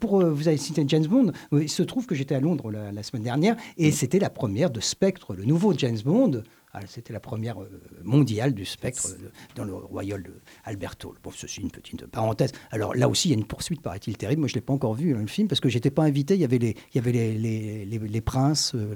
pour, 0.00 0.20
euh, 0.20 0.30
vous 0.30 0.48
avez 0.48 0.56
cité 0.56 0.84
James 0.86 1.06
Bond, 1.06 1.32
il 1.52 1.68
se 1.68 1.82
trouve 1.82 2.06
que 2.06 2.14
j'étais 2.14 2.34
à 2.34 2.40
Londres 2.40 2.70
la, 2.70 3.02
semaine 3.02 3.22
dernière, 3.22 3.56
et 3.78 3.88
mm. 3.88 3.92
c'était 3.92 4.18
la 4.18 4.30
première 4.30 4.70
de 4.70 4.80
Spectre, 4.80 5.34
le 5.34 5.44
nouveau 5.44 5.74
James 5.76 5.98
Bond, 6.04 6.42
c'était 6.86 7.12
la 7.12 7.20
première 7.20 7.60
euh, 7.60 7.68
mondiale 8.02 8.54
du 8.54 8.64
spectre 8.64 9.08
euh, 9.08 9.30
dans 9.56 9.64
le 9.64 9.74
royaume 9.74 10.22
d'Alberto. 10.64 11.14
Bon, 11.22 11.30
ceci 11.30 11.60
une 11.60 11.70
petite 11.70 12.06
parenthèse. 12.06 12.52
Alors 12.70 12.94
là 12.94 13.08
aussi, 13.08 13.28
il 13.28 13.32
y 13.32 13.34
a 13.34 13.38
une 13.38 13.44
poursuite, 13.44 13.82
paraît-il, 13.82 14.16
terrible. 14.16 14.40
Moi, 14.40 14.48
je 14.48 14.54
ne 14.54 14.56
l'ai 14.56 14.62
pas 14.62 14.72
encore 14.72 14.94
vu, 14.94 15.14
le 15.14 15.26
film, 15.26 15.48
parce 15.48 15.60
que 15.60 15.68
je 15.68 15.76
n'étais 15.76 15.90
pas 15.90 16.04
invité. 16.04 16.34
Il 16.34 16.40
y 16.40 16.44
avait 16.44 16.58
les, 16.58 16.76
il 16.92 16.96
y 16.96 16.98
avait 16.98 17.12
les, 17.12 17.34
les, 17.34 17.84
les, 17.84 18.20
princes, 18.20 18.74
euh, 18.74 18.94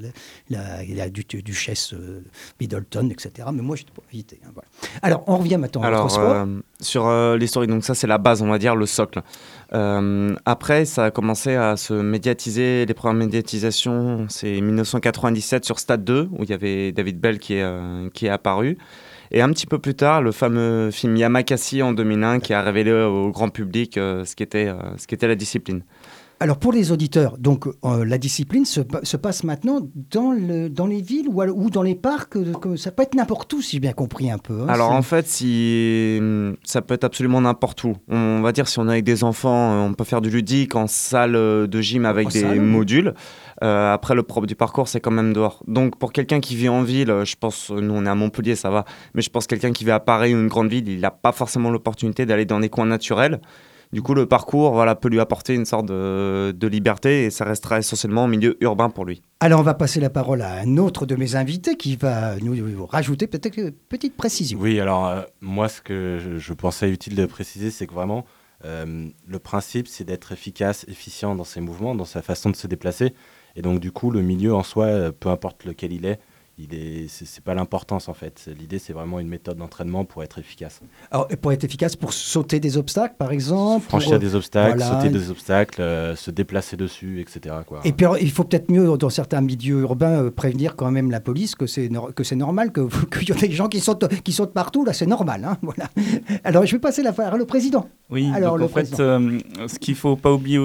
la, 0.48 0.84
la, 0.84 1.10
duchesse 1.10 1.94
Middleton, 2.60 3.10
etc. 3.10 3.48
Mais 3.52 3.62
moi, 3.62 3.76
je 3.76 3.82
n'étais 3.82 3.92
pas 3.92 4.02
invité. 4.08 4.40
Hein, 4.44 4.50
voilà. 4.54 4.68
Alors, 5.02 5.24
on 5.26 5.36
revient 5.36 5.58
maintenant 5.58 5.82
Alors, 5.82 6.10
sur 6.80 7.36
l'histoire, 7.36 7.66
donc 7.66 7.84
ça, 7.84 7.94
c'est 7.94 8.06
la 8.06 8.18
base, 8.18 8.42
on 8.42 8.48
va 8.48 8.58
dire, 8.58 8.74
le 8.74 8.86
socle. 8.86 9.22
Euh, 9.72 10.34
après, 10.44 10.84
ça 10.84 11.06
a 11.06 11.10
commencé 11.10 11.54
à 11.54 11.76
se 11.76 11.92
médiatiser. 11.94 12.86
Les 12.86 12.94
premières 12.94 13.26
médiatisations, 13.26 14.26
c'est 14.28 14.60
1997 14.60 15.64
sur 15.64 15.78
Stade 15.78 16.04
2, 16.04 16.28
où 16.32 16.44
il 16.44 16.50
y 16.50 16.52
avait 16.52 16.92
David 16.92 17.20
Bell 17.20 17.38
qui 17.38 17.54
est, 17.54 17.65
euh, 17.66 18.08
qui 18.14 18.26
est 18.26 18.30
apparu. 18.30 18.78
Et 19.30 19.42
un 19.42 19.48
petit 19.50 19.66
peu 19.66 19.78
plus 19.78 19.94
tard, 19.94 20.22
le 20.22 20.32
fameux 20.32 20.90
film 20.90 21.16
Yamakasi 21.16 21.82
en 21.82 21.92
2001 21.92 22.40
qui 22.40 22.54
a 22.54 22.62
révélé 22.62 22.92
au 22.92 23.30
grand 23.30 23.48
public 23.48 23.98
euh, 23.98 24.24
ce 24.24 24.36
qu'était 24.36 24.72
ce 24.96 25.06
qu'était 25.06 25.28
la 25.28 25.34
discipline. 25.34 25.82
Alors 26.38 26.58
pour 26.58 26.72
les 26.72 26.92
auditeurs, 26.92 27.38
donc 27.38 27.66
euh, 27.66 28.04
la 28.04 28.18
discipline 28.18 28.66
se, 28.66 28.80
passe 29.16 29.42
maintenant 29.42 29.80
dans, 30.10 30.32
le, 30.32 30.68
dans 30.68 30.86
les 30.86 31.00
villes 31.00 31.28
ou, 31.28 31.42
ou 31.42 31.70
dans 31.70 31.82
les 31.82 31.94
parcs. 31.94 32.36
Euh, 32.36 32.76
ça 32.76 32.90
peut 32.90 33.04
être 33.04 33.14
n'importe 33.14 33.50
où, 33.54 33.62
si 33.62 33.76
j'ai 33.76 33.80
bien 33.80 33.94
compris 33.94 34.30
un 34.30 34.36
peu. 34.36 34.60
Hein, 34.60 34.68
Alors 34.68 34.90
en 34.90 35.00
fait, 35.00 35.26
si 35.26 36.20
ça 36.62 36.82
peut 36.82 36.92
être 36.92 37.04
absolument 37.04 37.40
n'importe 37.40 37.84
où. 37.84 37.96
On 38.08 38.42
va 38.42 38.52
dire 38.52 38.68
si 38.68 38.78
on 38.78 38.86
est 38.86 38.92
avec 38.92 39.04
des 39.04 39.24
enfants, 39.24 39.72
euh, 39.72 39.88
on 39.88 39.94
peut 39.94 40.04
faire 40.04 40.20
du 40.20 40.28
ludique 40.28 40.74
en 40.74 40.86
salle 40.86 41.32
de 41.32 41.80
gym 41.80 42.04
avec 42.04 42.28
des 42.28 42.44
modules. 42.44 43.14
Après, 43.60 44.14
le 44.14 44.22
propre 44.22 44.46
du 44.46 44.56
parcours, 44.56 44.88
c'est 44.88 45.00
quand 45.00 45.10
même 45.10 45.32
dehors. 45.32 45.62
Donc, 45.66 45.98
pour 45.98 46.12
quelqu'un 46.12 46.40
qui 46.40 46.56
vit 46.56 46.68
en 46.68 46.82
ville, 46.82 47.22
je 47.24 47.36
pense, 47.36 47.70
nous 47.70 47.94
on 47.94 48.04
est 48.04 48.08
à 48.08 48.14
Montpellier, 48.14 48.56
ça 48.56 48.70
va, 48.70 48.84
mais 49.14 49.22
je 49.22 49.30
pense 49.30 49.46
quelqu'un 49.46 49.72
qui 49.72 49.84
vit 49.84 49.90
à 49.90 50.00
Paris 50.00 50.34
ou 50.34 50.38
une 50.38 50.48
grande 50.48 50.68
ville, 50.68 50.88
il 50.88 51.00
n'a 51.00 51.10
pas 51.10 51.32
forcément 51.32 51.70
l'opportunité 51.70 52.26
d'aller 52.26 52.44
dans 52.44 52.60
des 52.60 52.68
coins 52.68 52.86
naturels. 52.86 53.40
Du 53.92 54.02
coup, 54.02 54.14
le 54.14 54.26
parcours 54.26 54.72
voilà, 54.72 54.94
peut 54.94 55.08
lui 55.08 55.20
apporter 55.20 55.54
une 55.54 55.64
sorte 55.64 55.86
de, 55.86 56.66
liberté 56.66 57.24
et 57.24 57.30
ça 57.30 57.44
restera 57.44 57.78
essentiellement 57.78 58.24
au 58.24 58.26
milieu 58.26 58.56
urbain 58.60 58.90
pour 58.90 59.04
lui. 59.04 59.22
Alors, 59.40 59.60
on 59.60 59.62
va 59.62 59.74
passer 59.74 60.00
la 60.00 60.10
parole 60.10 60.42
à 60.42 60.60
un 60.60 60.76
autre 60.78 61.06
de 61.06 61.14
mes 61.14 61.36
invités 61.36 61.76
qui 61.76 61.96
va 61.96 62.36
nous 62.36 62.86
rajouter 62.86 63.26
peut-être 63.26 63.56
une 63.56 63.70
petite 63.70 64.16
précision. 64.16 64.58
Oui, 64.60 64.80
alors 64.80 65.06
euh, 65.06 65.22
moi, 65.40 65.68
ce 65.68 65.80
que 65.80 66.18
je, 66.38 66.52
pensais 66.52 66.90
utile 66.90 67.14
de 67.14 67.26
préciser, 67.26 67.70
c'est 67.70 67.86
que 67.86 67.94
vraiment, 67.94 68.24
euh, 68.64 69.08
le 69.28 69.38
principe, 69.38 69.86
c'est 69.86 70.04
d'être 70.04 70.32
efficace, 70.32 70.84
efficient 70.88 71.36
dans 71.36 71.44
ses 71.44 71.60
mouvements, 71.60 71.94
dans 71.94 72.04
sa 72.04 72.22
façon 72.22 72.50
de 72.50 72.56
se 72.56 72.66
déplacer. 72.66 73.14
Et 73.56 73.62
donc, 73.62 73.80
du 73.80 73.90
coup, 73.90 74.10
le 74.10 74.22
milieu 74.22 74.54
en 74.54 74.62
soi, 74.62 74.86
euh, 74.86 75.12
peu 75.12 75.30
importe 75.30 75.64
lequel 75.64 75.92
il 75.92 76.04
est, 76.06 76.20
est, 76.58 77.06
c'est, 77.08 77.44
pas 77.44 77.54
l'importance 77.54 78.08
en 78.08 78.14
fait. 78.14 78.48
L'idée, 78.58 78.78
c'est 78.78 78.94
vraiment 78.94 79.20
une 79.20 79.28
méthode 79.28 79.58
d'entraînement 79.58 80.06
pour 80.06 80.22
être 80.22 80.38
efficace. 80.38 80.80
Alors, 81.10 81.28
pour 81.28 81.52
être 81.52 81.64
efficace, 81.64 81.96
pour 81.96 82.14
sauter 82.14 82.60
des 82.60 82.78
obstacles, 82.78 83.14
par 83.18 83.30
exemple. 83.30 83.86
Franchir 83.86 84.18
des 84.18 84.34
obstacles, 84.34 84.82
sauter 84.82 85.10
des 85.10 85.30
obstacles, 85.30 85.82
euh, 85.82 86.16
se 86.16 86.30
déplacer 86.30 86.78
dessus, 86.78 87.20
etc. 87.20 87.56
Quoi. 87.66 87.80
Et 87.84 87.92
puis, 87.92 88.06
il 88.22 88.30
faut 88.30 88.44
peut-être 88.44 88.70
mieux, 88.70 88.96
dans 88.96 89.10
certains 89.10 89.42
milieux 89.42 89.80
urbains, 89.80 90.24
euh, 90.24 90.30
prévenir 90.30 90.76
quand 90.76 90.90
même 90.90 91.10
la 91.10 91.20
police 91.20 91.54
que 91.54 91.66
c'est, 91.66 91.90
que 92.14 92.24
c'est 92.24 92.36
normal, 92.36 92.72
que, 92.72 92.88
qu'il 93.18 93.28
y 93.28 93.32
a 93.32 93.34
des 93.34 93.52
gens 93.52 93.68
qui 93.68 93.80
sautent, 93.80 94.08
qui 94.22 94.32
sautent 94.32 94.54
partout. 94.54 94.84
Là, 94.84 94.94
c'est 94.94 95.06
normal. 95.06 95.44
Hein, 95.44 95.58
voilà. 95.60 95.90
Alors, 96.42 96.64
je 96.64 96.72
vais 96.72 96.80
passer 96.80 97.02
la 97.02 97.10
à 97.16 97.36
le 97.36 97.46
président. 97.46 97.88
Oui, 98.10 98.30
Alors, 98.34 98.60
en 98.60 98.68
fait, 98.68 98.98
euh, 99.00 99.38
ce 99.66 99.78
qu'il 99.78 99.94
faut 99.94 100.16
pas 100.16 100.32
oublier, 100.32 100.58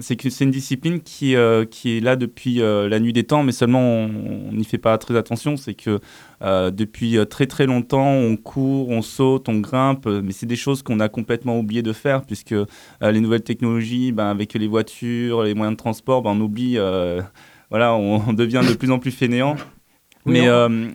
c'est 0.00 0.16
que 0.16 0.28
c'est 0.30 0.44
une 0.44 0.50
discipline 0.50 1.00
qui, 1.00 1.34
qui 1.70 1.96
est 1.96 2.00
là 2.00 2.16
depuis 2.16 2.56
la 2.56 2.98
nuit 2.98 3.12
des 3.12 3.24
temps, 3.24 3.44
mais 3.44 3.52
seulement 3.52 3.80
on 3.80 4.52
n'y 4.52 4.64
fait 4.64 4.78
pas 4.78 4.96
très 4.98 5.16
attention 5.16 5.35
c'est 5.36 5.74
que 5.74 6.00
euh, 6.42 6.70
depuis 6.70 7.18
euh, 7.18 7.24
très 7.24 7.46
très 7.46 7.66
longtemps, 7.66 8.10
on 8.10 8.36
court, 8.36 8.88
on 8.88 9.02
saute, 9.02 9.48
on 9.48 9.58
grimpe, 9.58 10.06
mais 10.06 10.32
c'est 10.32 10.46
des 10.46 10.56
choses 10.56 10.82
qu'on 10.82 11.00
a 11.00 11.08
complètement 11.08 11.58
oublié 11.58 11.82
de 11.82 11.92
faire 11.92 12.22
puisque 12.22 12.52
euh, 12.52 12.66
les 13.00 13.20
nouvelles 13.20 13.42
technologies, 13.42 14.12
ben, 14.12 14.26
avec 14.26 14.54
les 14.54 14.68
voitures, 14.68 15.42
les 15.42 15.54
moyens 15.54 15.76
de 15.76 15.80
transport, 15.80 16.22
ben, 16.22 16.30
on 16.30 16.40
oublie, 16.40 16.78
on, 16.78 18.32
devient 18.32 18.62
de 18.68 18.74
plus 18.74 18.90
en 18.90 18.98
plus 18.98 19.12
fainéant 19.12 19.56
mais 20.26 20.48
euh, 20.48 20.90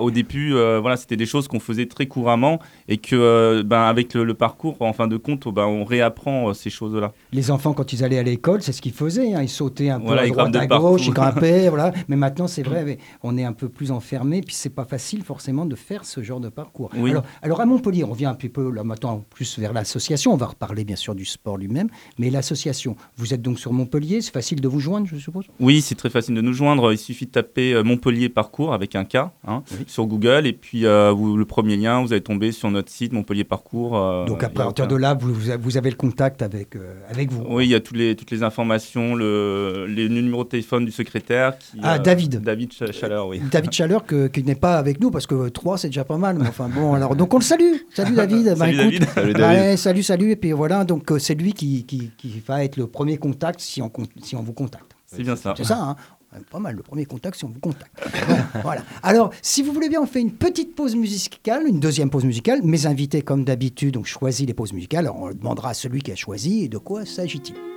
au 0.00 0.10
début, 0.10 0.54
euh, 0.54 0.78
voilà, 0.80 0.96
c'était 0.96 1.16
des 1.16 1.26
choses 1.26 1.48
qu'on 1.48 1.60
faisait 1.60 1.86
très 1.86 2.06
couramment 2.06 2.58
et 2.88 2.98
que, 2.98 3.16
euh, 3.16 3.62
ben, 3.62 3.82
avec 3.82 4.14
le, 4.14 4.34
parcours, 4.34 4.76
en 4.80 4.92
fin 4.92 5.08
de 5.08 5.16
compte, 5.16 5.48
ben, 5.52 5.64
on 5.64 5.84
réapprend 5.84 6.52
ces 6.54 6.70
choses-là. 6.70 7.12
Les 7.32 7.50
enfants, 7.50 7.72
quand 7.72 7.92
ils 7.92 8.04
allaient 8.04 8.18
à 8.18 8.22
l'école, 8.22 8.62
c'est 8.62 8.72
ce 8.72 8.82
qu'ils 8.82 8.92
faisaient. 8.92 9.34
Hein. 9.34 9.42
Ils 9.42 9.48
sautaient 9.48 9.90
un 9.90 10.00
peu 10.00 10.12
à 10.12 10.26
droite, 10.26 10.56
à 10.56 10.66
gauche, 10.66 11.06
ils 11.06 11.12
grimpaient. 11.14 11.68
voilà. 11.68 11.92
Mais 12.08 12.16
maintenant, 12.16 12.46
c'est 12.46 12.62
vrai, 12.62 12.98
on 13.22 13.36
est 13.38 13.44
un 13.44 13.52
peu 13.52 13.68
plus 13.68 13.90
enfermé, 13.90 14.40
puis 14.40 14.54
c'est 14.54 14.70
pas 14.70 14.84
facile 14.84 15.22
forcément 15.22 15.66
de 15.66 15.76
faire 15.76 16.04
ce 16.04 16.22
genre 16.22 16.40
de 16.40 16.48
parcours. 16.48 16.90
Alors, 16.94 17.24
alors, 17.42 17.60
à 17.60 17.66
Montpellier, 17.66 18.04
on 18.04 18.12
vient 18.12 18.30
un 18.30 18.34
petit 18.34 18.48
peu 18.48 18.70
là 18.70 18.84
maintenant 18.84 19.24
plus 19.30 19.58
vers 19.58 19.72
l'association. 19.72 20.32
On 20.32 20.36
va 20.36 20.46
reparler 20.46 20.84
bien 20.84 20.96
sûr 20.96 21.14
du 21.14 21.24
sport 21.24 21.56
lui-même, 21.56 21.88
mais 22.18 22.30
l'association. 22.30 22.96
Vous 23.16 23.34
êtes 23.34 23.42
donc 23.42 23.58
sur 23.58 23.72
Montpellier. 23.72 24.20
C'est 24.20 24.32
facile 24.32 24.60
de 24.60 24.68
vous 24.68 24.80
joindre, 24.80 25.06
je 25.06 25.16
suppose? 25.16 25.44
Oui, 25.60 25.80
c'est 25.80 25.94
très 25.94 26.10
facile 26.10 26.34
de 26.34 26.40
nous 26.40 26.52
joindre. 26.52 26.92
Il 26.92 26.98
suffit 26.98 27.26
de 27.26 27.30
taper 27.30 27.82
Montpellier 27.82 28.28
par 28.28 28.41
parcours 28.42 28.74
avec 28.74 28.96
un 28.96 29.04
K 29.04 29.18
hein, 29.46 29.62
sur 29.86 30.06
Google. 30.06 30.48
Et 30.48 30.52
puis, 30.52 30.84
euh, 30.84 31.12
vous, 31.12 31.36
le 31.36 31.44
premier 31.44 31.76
lien, 31.76 32.02
vous 32.02 32.12
allez 32.12 32.22
tomber 32.22 32.50
sur 32.50 32.72
notre 32.72 32.90
site 32.90 33.12
Montpellier 33.12 33.44
Parcours. 33.44 33.96
Euh, 33.96 34.26
Donc, 34.26 34.42
à 34.42 34.48
partir 34.48 34.88
de 34.88 34.96
là, 34.96 35.14
vous, 35.14 35.32
vous, 35.32 35.76
avez 35.76 35.90
le 35.90 35.96
contact 35.96 36.42
avec, 36.42 36.74
euh, 36.74 36.94
avec 37.08 37.30
vous 37.30 37.44
Oui, 37.48 37.66
il 37.66 37.70
y 37.70 37.76
a 37.76 37.80
toutes 37.80 37.96
les, 37.96 38.16
toutes 38.16 38.32
les 38.32 38.42
informations, 38.42 39.14
le, 39.14 39.86
les 39.88 40.08
numéros 40.08 40.42
de 40.42 40.48
téléphone 40.48 40.84
du 40.84 40.90
secrétaire. 40.90 41.56
Qui, 41.56 41.78
ah, 41.84 42.00
David. 42.00 42.40
David 42.42 42.72
Chaleur, 42.72 43.28
oui. 43.28 43.40
David 43.48 43.70
Chaleur, 43.70 44.04
que, 44.04 44.26
qui 44.26 44.42
n'est 44.42 44.56
pas 44.56 44.76
avec 44.76 45.00
nous, 45.00 45.12
parce 45.12 45.28
que 45.28 45.48
3, 45.48 45.78
c'est 45.78 45.88
déjà 45.88 46.04
pas 46.04 46.18
mal. 46.18 46.36
Mais 46.36 46.48
enfin, 46.48 46.68
bon, 46.68 46.94
alors, 46.94 47.14
donc 47.14 47.32
on 47.32 47.38
le 47.38 47.44
salue. 47.44 47.74
Salut 47.94 48.14
David. 48.16 48.56
salut, 48.56 48.76
bah, 48.76 48.82
David. 48.82 49.04
salut 49.08 49.32
David. 49.34 49.76
salut, 49.76 50.02
salut. 50.02 50.30
Et 50.32 50.36
puis 50.36 50.50
voilà, 50.50 50.84
donc 50.84 51.12
c'est 51.18 51.34
lui 51.34 51.52
qui, 51.52 51.84
qui, 51.84 52.10
qui, 52.18 52.42
va 52.44 52.64
être 52.64 52.76
le 52.76 52.88
premier 52.88 53.18
contact 53.18 53.60
si 53.60 53.80
on, 53.80 53.92
si 54.20 54.34
on 54.34 54.42
vous 54.42 54.52
contacte. 54.52 54.96
C'est 55.06 55.22
bien 55.22 55.36
ça. 55.36 55.54
C'est 55.56 55.64
ça, 55.64 55.78
hein 55.78 55.96
Pas 56.50 56.58
mal, 56.58 56.76
le 56.76 56.82
premier 56.82 57.04
contact, 57.04 57.36
si 57.36 57.44
on 57.44 57.48
vous 57.48 57.60
contacte. 57.60 57.92
voilà. 58.62 58.82
Alors, 59.02 59.32
si 59.42 59.62
vous 59.62 59.72
voulez 59.72 59.88
bien, 59.88 60.00
on 60.00 60.06
fait 60.06 60.20
une 60.20 60.32
petite 60.32 60.74
pause 60.74 60.96
musicale, 60.96 61.66
une 61.66 61.80
deuxième 61.80 62.10
pause 62.10 62.24
musicale. 62.24 62.60
Mes 62.62 62.86
invités, 62.86 63.22
comme 63.22 63.44
d'habitude, 63.44 63.96
ont 63.96 64.04
choisi 64.04 64.46
les 64.46 64.54
pauses 64.54 64.72
musicales. 64.72 65.06
Alors, 65.06 65.20
on 65.20 65.30
demandera 65.30 65.70
à 65.70 65.74
celui 65.74 66.00
qui 66.00 66.12
a 66.12 66.16
choisi 66.16 66.68
de 66.68 66.78
quoi 66.78 67.04
s'agit-il. 67.04 67.71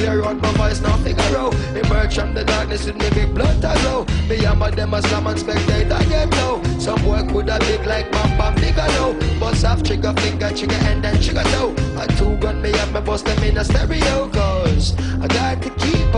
Clear 0.00 0.24
out 0.24 0.40
my 0.40 0.50
voice 0.52 0.80
now 0.80 0.96
figure 0.96 1.36
out. 1.36 1.54
Emerge 1.76 2.14
from 2.14 2.32
the 2.32 2.42
darkness 2.42 2.86
with 2.86 2.96
me 2.96 3.10
big 3.10 3.34
blood 3.34 3.60
to 3.60 3.78
go. 3.82 4.06
Me 4.30 4.42
and 4.46 4.58
my 4.58 4.70
them 4.70 4.94
a 4.94 5.02
spectator 5.02 6.00
get 6.08 6.30
low. 6.36 6.62
Some 6.78 7.04
work 7.06 7.30
with 7.32 7.50
a 7.50 7.58
big 7.58 7.84
like 7.86 8.10
bam 8.10 8.38
bam 8.38 8.56
figure 8.56 8.88
low. 8.96 9.12
Bust 9.38 9.62
off 9.66 9.82
trigger 9.82 10.14
finger, 10.14 10.48
trigger 10.56 10.80
and 10.88 11.04
then 11.04 11.20
trigger 11.20 11.42
toe. 11.52 11.74
A 11.98 12.06
two 12.16 12.34
gun 12.38 12.62
me 12.62 12.72
and 12.72 12.94
me 12.94 13.00
bust 13.02 13.26
them 13.26 13.44
in 13.44 13.58
a 13.58 13.62
stereo 13.62 14.30
cause 14.30 14.94
I 15.20 15.26
got 15.28 15.60
to 15.64 15.68
keep 15.68 16.09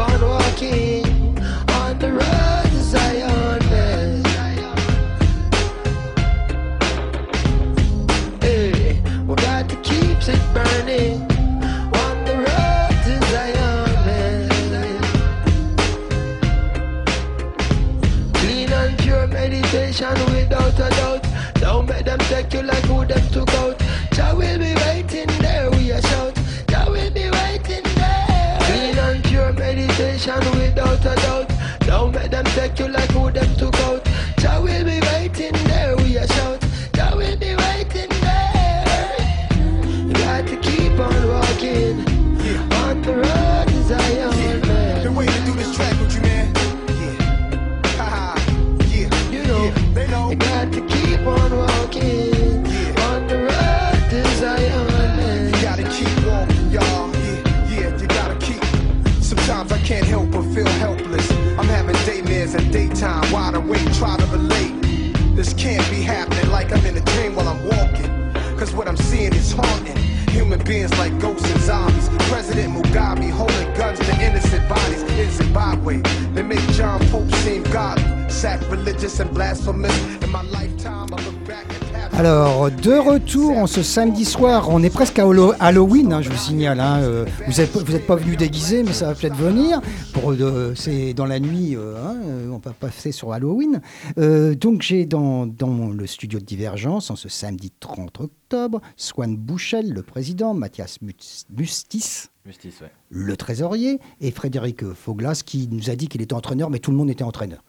ce 83.67 83.83
samedi 83.83 84.25
soir. 84.25 84.69
On 84.71 84.83
est 84.83 84.91
presque 84.91 85.19
à 85.19 85.25
Halloween, 85.61 86.13
hein, 86.13 86.23
je 86.23 86.31
vous 86.31 86.37
signale. 86.37 86.79
Hein, 86.79 87.01
euh, 87.03 87.25
vous 87.47 87.61
n'êtes 87.61 87.77
vous 87.77 87.97
êtes 87.97 88.07
pas 88.07 88.17
venu 88.17 88.37
déguisé, 88.37 88.83
mais 88.83 88.93
ça 88.93 89.07
va 89.07 89.15
peut-être 89.15 89.35
venir. 89.35 89.81
Pour 90.13 90.35
c'est 90.77 91.15
dans 91.15 91.27
la 91.27 91.41
nuit, 91.41 91.75
euh, 91.75 91.97
hein, 91.97 92.17
euh, 92.25 92.51
on 92.51 92.59
va 92.59 92.73
passer 92.73 93.13
sur 93.13 93.33
Halloween. 93.33 93.81
donc 94.17 94.83
j'ai 94.83 95.05
dans, 95.05 95.47
dans, 95.47 95.89
le 95.89 96.07
studio 96.07 96.39
de 96.39 96.45
Divergence, 96.45 97.11
en 97.11 97.17
ce 97.17 97.29
samedi 97.29 97.73
30 97.81 98.21
octobre, 98.21 98.81
Swan 98.97 99.37
Bouchel, 99.37 99.93
le 99.93 100.03
président, 100.03 100.55
Mathias 100.55 100.99
Mustis, 101.51 102.29
le 103.11 103.37
trésorier, 103.37 103.99
et 104.21 104.31
Frédéric 104.31 104.93
Foglas, 104.93 105.43
qui 105.45 105.69
nous 105.71 105.91
a 105.91 105.97
dit 105.97 106.09
qu'il 106.09 106.23
était 106.23 106.35
entraîneur, 106.35 106.71
mais 106.71 106.79
tout 106.79 106.91
le 106.91 106.97
monde 106.97 107.11
était 107.11 107.25
entraîneur. 107.25 107.63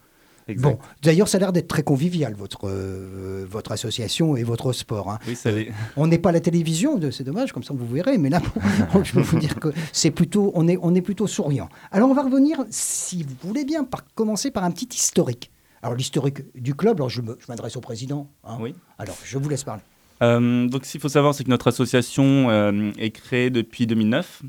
Bon, 0.58 0.78
d'ailleurs, 1.02 1.28
ça 1.28 1.38
a 1.38 1.40
l'air 1.40 1.54
d'être 1.54 1.68
très 1.68 1.84
convivial, 1.84 2.34
votre, 2.34 2.68
euh, 2.68 3.46
votre 3.50 3.72
association 3.72 4.36
et 4.36 4.44
votre 4.44 4.74
sport. 4.74 5.10
Hein. 5.10 5.20
Oui, 5.28 5.36
ça 5.36 5.50
euh, 5.50 5.66
on 5.96 6.08
n'est 6.08 6.18
pas 6.18 6.30
à 6.30 6.32
la 6.34 6.40
télévision, 6.40 7.00
c'est 7.12 7.24
dommage, 7.24 7.54
comme 7.54 7.64
ça 7.64 7.74
vous 7.74 7.88
verrez, 7.88 8.18
mais 8.18 8.30
là, 8.30 8.42
je 9.04 9.14
peux 9.14 9.22
vous 9.22 9.40
dire 9.40 9.60
que 9.60 9.70
c'est 9.92 10.12
plutôt, 10.12 10.52
on 10.56 10.68
est, 10.68 10.78
on 10.82 10.94
est 10.96 11.02
plutôt 11.02 11.28
souriant. 11.28 11.70
Alors, 11.92 12.10
on 12.10 12.14
va 12.14 12.24
revenir, 12.24 12.66
si 12.70 13.24
vous 13.24 13.36
voulez 13.42 13.64
bien, 13.64 13.84
par, 13.84 14.04
commencer 14.16 14.52
par 14.52 14.64
un 14.64 14.72
petit 14.72 14.90
historique. 14.92 15.50
Alors, 15.82 15.96
l'historique 15.96 16.42
du 16.56 16.76
club, 16.76 16.98
alors 16.98 17.10
je 17.10 17.22
m'adresse 17.48 17.76
au 17.78 17.82
président. 17.82 18.30
Hein. 18.44 18.58
Oui. 18.60 18.76
Alors, 19.00 19.18
je 19.24 19.38
vous 19.38 19.50
laisse 19.50 19.64
parler. 19.64 19.82
Euh, 20.22 20.68
donc, 20.68 20.86
ce 20.86 20.92
qu'il 20.92 21.02
faut 21.02 21.10
savoir, 21.10 21.34
c'est 21.34 21.44
que 21.44 21.50
notre 21.50 21.68
association 21.68 22.50
est 22.98 23.12
créée 23.12 23.50
depuis 23.50 23.88
2009. 23.88 24.44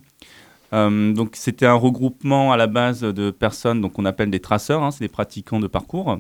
Euh, 0.72 1.12
donc 1.12 1.30
c'était 1.34 1.66
un 1.66 1.74
regroupement 1.74 2.52
à 2.52 2.56
la 2.56 2.66
base 2.66 3.02
de 3.02 3.30
personnes 3.30 3.80
donc 3.80 3.98
on 3.98 4.04
appelle 4.04 4.30
des 4.30 4.40
traceurs, 4.40 4.82
hein, 4.82 4.90
c'est 4.90 5.04
des 5.04 5.08
pratiquants 5.08 5.60
de 5.60 5.66
parcours 5.66 6.18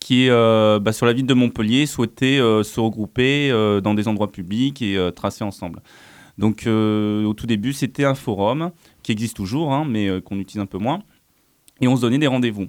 qui, 0.00 0.28
euh, 0.30 0.80
bah, 0.80 0.92
sur 0.92 1.06
la 1.06 1.12
ville 1.12 1.26
de 1.26 1.34
Montpellier, 1.34 1.86
souhaitaient 1.86 2.40
euh, 2.40 2.64
se 2.64 2.80
regrouper 2.80 3.50
dans 3.82 3.94
des 3.94 4.08
endroits 4.08 4.32
publics 4.32 4.82
et 4.82 4.98
tracer 5.14 5.44
ensemble. 5.44 5.80
Donc 6.38 6.66
au 6.66 7.34
tout 7.34 7.46
début, 7.46 7.72
c'était 7.72 8.04
un 8.04 8.14
forum 8.14 8.72
qui 9.02 9.12
existe 9.12 9.36
toujours, 9.36 9.72
hein, 9.72 9.84
mais 9.88 10.20
qu'on 10.22 10.38
utilise 10.38 10.62
un 10.62 10.66
peu 10.66 10.78
moins, 10.78 11.02
et 11.80 11.88
on 11.88 11.96
se 11.96 12.00
donnait 12.00 12.18
des 12.18 12.26
rendez-vous. 12.26 12.68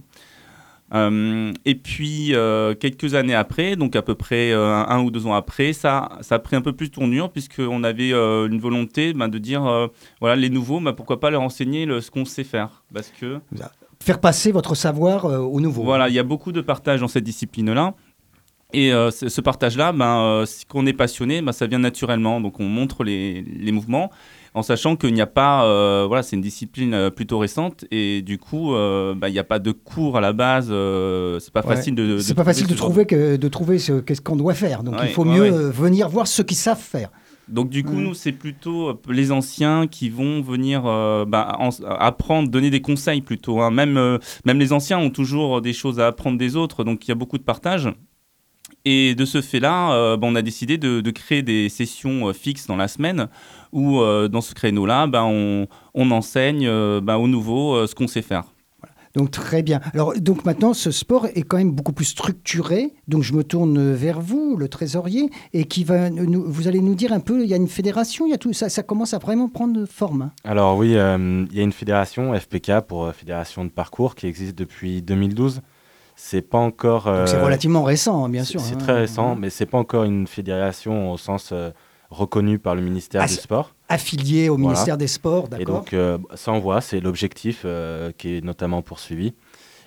Euh, 0.93 1.51
et 1.65 1.75
puis, 1.75 2.35
euh, 2.35 2.75
quelques 2.75 3.15
années 3.15 3.33
après, 3.33 3.75
donc 3.75 3.95
à 3.95 4.01
peu 4.01 4.15
près 4.15 4.51
euh, 4.51 4.83
un, 4.87 5.01
ou 5.01 5.11
deux 5.11 5.25
ans 5.25 5.33
après, 5.33 5.73
ça, 5.73 6.17
ça 6.21 6.35
a 6.35 6.39
pris 6.39 6.55
un 6.55 6.61
peu 6.61 6.73
plus 6.73 6.89
de 6.89 6.93
tournure, 6.93 7.31
puisqu'on 7.31 7.83
avait 7.83 8.11
une 8.11 8.59
volonté 8.59 9.13
ben, 9.13 9.27
de 9.27 9.37
dire, 9.37 9.89
voilà, 10.19 10.35
les 10.35 10.49
nouveaux, 10.49 10.79
ben, 10.79 10.93
pourquoi 10.93 11.19
pas 11.19 11.29
leur 11.29 11.41
enseigner 11.41 11.87
ce 12.01 12.11
qu'on 12.11 12.25
sait 12.25 12.43
faire 12.43 12.83
parce 12.93 13.09
que... 13.09 13.39
Faire 13.99 14.19
passer 14.19 14.51
votre 14.51 14.75
savoir 14.75 15.23
aux 15.25 15.61
nouveaux. 15.61 15.83
Voilà, 15.83 16.09
il 16.09 16.15
y 16.15 16.19
a 16.19 16.23
beaucoup 16.23 16.51
de 16.51 16.59
partage 16.59 16.99
dans 16.99 17.07
cette 17.07 17.23
discipline-là. 17.23 17.93
Et 18.73 18.91
ce 19.11 19.41
partage-là, 19.41 19.91
ben, 19.91 20.43
si 20.45 20.65
on 20.73 20.85
est 20.85 20.93
passionné, 20.93 21.41
ben, 21.41 21.51
ça 21.51 21.67
vient 21.67 21.79
naturellement. 21.79 22.41
Donc 22.41 22.59
on 22.59 22.65
montre 22.65 23.03
les, 23.03 23.41
les 23.41 23.71
mouvements 23.71 24.09
en 24.55 24.61
sachant 24.61 24.95
qu'il 24.95 25.13
n'y 25.13 25.21
a 25.21 25.27
pas, 25.27 25.65
euh, 25.65 26.05
voilà, 26.07 26.23
c'est 26.23 26.35
une 26.35 26.41
discipline 26.41 26.93
euh, 26.93 27.09
plutôt 27.09 27.39
récente 27.39 27.85
et 27.91 28.21
du 28.21 28.37
coup, 28.37 28.75
euh, 28.75 29.15
bah, 29.15 29.29
il 29.29 29.33
n'y 29.33 29.39
a 29.39 29.43
pas 29.43 29.59
de 29.59 29.71
cours 29.71 30.17
à 30.17 30.21
la 30.21 30.33
base. 30.33 30.67
c'est 31.39 31.53
pas 31.53 31.63
facile 31.63 31.95
de. 31.95 32.19
c'est 32.19 32.33
pas 32.33 32.43
facile 32.43 32.67
de 32.67 32.75
trouver 32.75 33.05
que, 33.05 33.35
de 33.35 33.47
trouver 33.47 33.79
ce 33.79 33.93
qu'est-ce 33.93 34.21
qu'on 34.21 34.35
doit 34.35 34.53
faire. 34.53 34.83
Donc 34.83 34.95
il 35.03 35.09
faut 35.09 35.25
mieux 35.25 35.49
venir 35.49 36.09
voir 36.09 36.27
ceux 36.27 36.43
qui 36.43 36.55
savent 36.55 36.79
faire. 36.79 37.09
Donc 37.49 37.69
du 37.69 37.83
coup, 37.83 37.95
nous, 37.95 38.13
c'est 38.13 38.31
plutôt 38.31 39.01
les 39.09 39.31
anciens 39.31 39.87
qui 39.87 40.09
vont 40.09 40.41
venir 40.41 40.83
bah, 41.27 41.57
apprendre, 41.99 42.49
donner 42.49 42.69
des 42.69 42.81
conseils 42.81 43.21
plutôt. 43.21 43.59
Hein. 43.61 43.71
Même, 43.71 44.19
même 44.45 44.59
les 44.59 44.71
anciens 44.71 44.99
ont 44.99 45.09
toujours 45.09 45.61
des 45.61 45.73
choses 45.73 45.99
à 45.99 46.07
apprendre 46.07 46.37
des 46.37 46.55
autres, 46.55 46.83
donc 46.83 47.05
il 47.05 47.09
y 47.09 47.11
a 47.11 47.15
beaucoup 47.15 47.37
de 47.37 47.43
partage. 47.43 47.89
Et 48.85 49.15
de 49.15 49.25
ce 49.25 49.41
fait-là, 49.41 50.17
bah, 50.17 50.27
on 50.27 50.35
a 50.35 50.41
décidé 50.41 50.77
de, 50.77 51.01
de, 51.01 51.11
créer 51.11 51.41
des 51.41 51.69
sessions 51.69 52.33
fixes 52.33 52.67
dans 52.67 52.75
la 52.75 52.87
semaine 52.87 53.29
où 53.73 53.99
euh, 53.99 54.29
dans 54.29 54.41
ce 54.41 54.53
créneau-là, 54.53 55.07
ben, 55.07 55.23
on, 55.93 56.11
enseigne 56.11 56.67
euh, 56.67 57.01
ben, 57.01 57.17
au 57.17 57.27
nouveau 57.27 57.75
euh, 57.75 57.87
ce 57.87 57.95
qu'on 57.95 58.07
sait 58.07 58.21
faire. 58.21 58.45
Donc 59.15 59.29
très 59.29 59.61
bien. 59.61 59.79
Alors 59.93 60.13
donc 60.15 60.43
maintenant 60.43 60.73
ce 60.73 60.89
sport 60.89 61.27
est 61.35 61.43
quand 61.43 61.57
même 61.57 61.71
beaucoup 61.71 61.93
plus 61.93 62.05
structuré. 62.05 62.93
Donc 63.07 63.21
je 63.21 63.33
me 63.33 63.43
tourne 63.43 63.93
vers 63.93 64.19
vous, 64.19 64.55
le 64.57 64.67
trésorier, 64.67 65.29
et 65.53 65.65
qui 65.65 65.83
va 65.83 66.09
nous, 66.09 66.43
vous 66.47 66.67
allez 66.67 66.79
nous 66.79 66.95
dire 66.95 67.13
un 67.13 67.19
peu. 67.19 67.43
Il 67.43 67.49
y 67.49 67.53
a 67.53 67.57
une 67.57 67.67
fédération, 67.67 68.25
il 68.25 68.31
y 68.31 68.33
a 68.33 68.39
tout 68.39 68.53
ça. 68.53 68.69
Ça 68.69 68.81
commence 68.81 69.13
à 69.13 69.19
vraiment 69.19 69.49
prendre 69.49 69.85
forme. 69.85 70.23
Hein. 70.23 70.31
Alors 70.43 70.77
oui, 70.77 70.95
euh, 70.95 71.45
il 71.51 71.55
y 71.55 71.59
a 71.59 71.63
une 71.63 71.73
fédération 71.73 72.33
FPK 72.33 72.79
pour 72.87 73.05
euh, 73.05 73.11
Fédération 73.11 73.63
de 73.63 73.69
parcours 73.69 74.15
qui 74.15 74.25
existe 74.25 74.57
depuis 74.57 75.03
2012. 75.03 75.61
C'est 76.15 76.41
pas 76.41 76.59
encore. 76.59 77.03
c'est 77.03 77.35
euh, 77.35 77.43
relativement 77.43 77.83
récent, 77.83 78.25
hein, 78.25 78.29
bien 78.29 78.43
sûr. 78.43 78.61
C'est 78.61 78.75
hein. 78.75 78.77
très 78.77 78.93
récent, 78.93 79.35
mais 79.35 79.49
c'est 79.49 79.65
pas 79.65 79.77
encore 79.77 80.03
une 80.03 80.27
fédération 80.27 81.11
au 81.11 81.17
sens 81.17 81.53
reconnu 82.13 82.59
par 82.59 82.75
le 82.75 82.81
ministère 82.81 83.25
du 83.25 83.33
Sport. 83.33 83.75
Affilié 83.89 84.47
au 84.47 84.57
ministère 84.57 84.97
des 84.97 85.07
Sports, 85.07 85.49
d'accord. 85.49 85.61
Et 85.61 85.65
donc, 85.65 85.93
euh, 85.93 86.17
ça, 86.35 86.51
on 86.53 86.59
voit, 86.59 86.79
c'est 86.79 87.01
l'objectif 87.01 87.63
euh, 87.65 88.11
qui 88.17 88.37
est 88.37 88.41
notamment 88.43 88.81
poursuivi. 88.81 89.33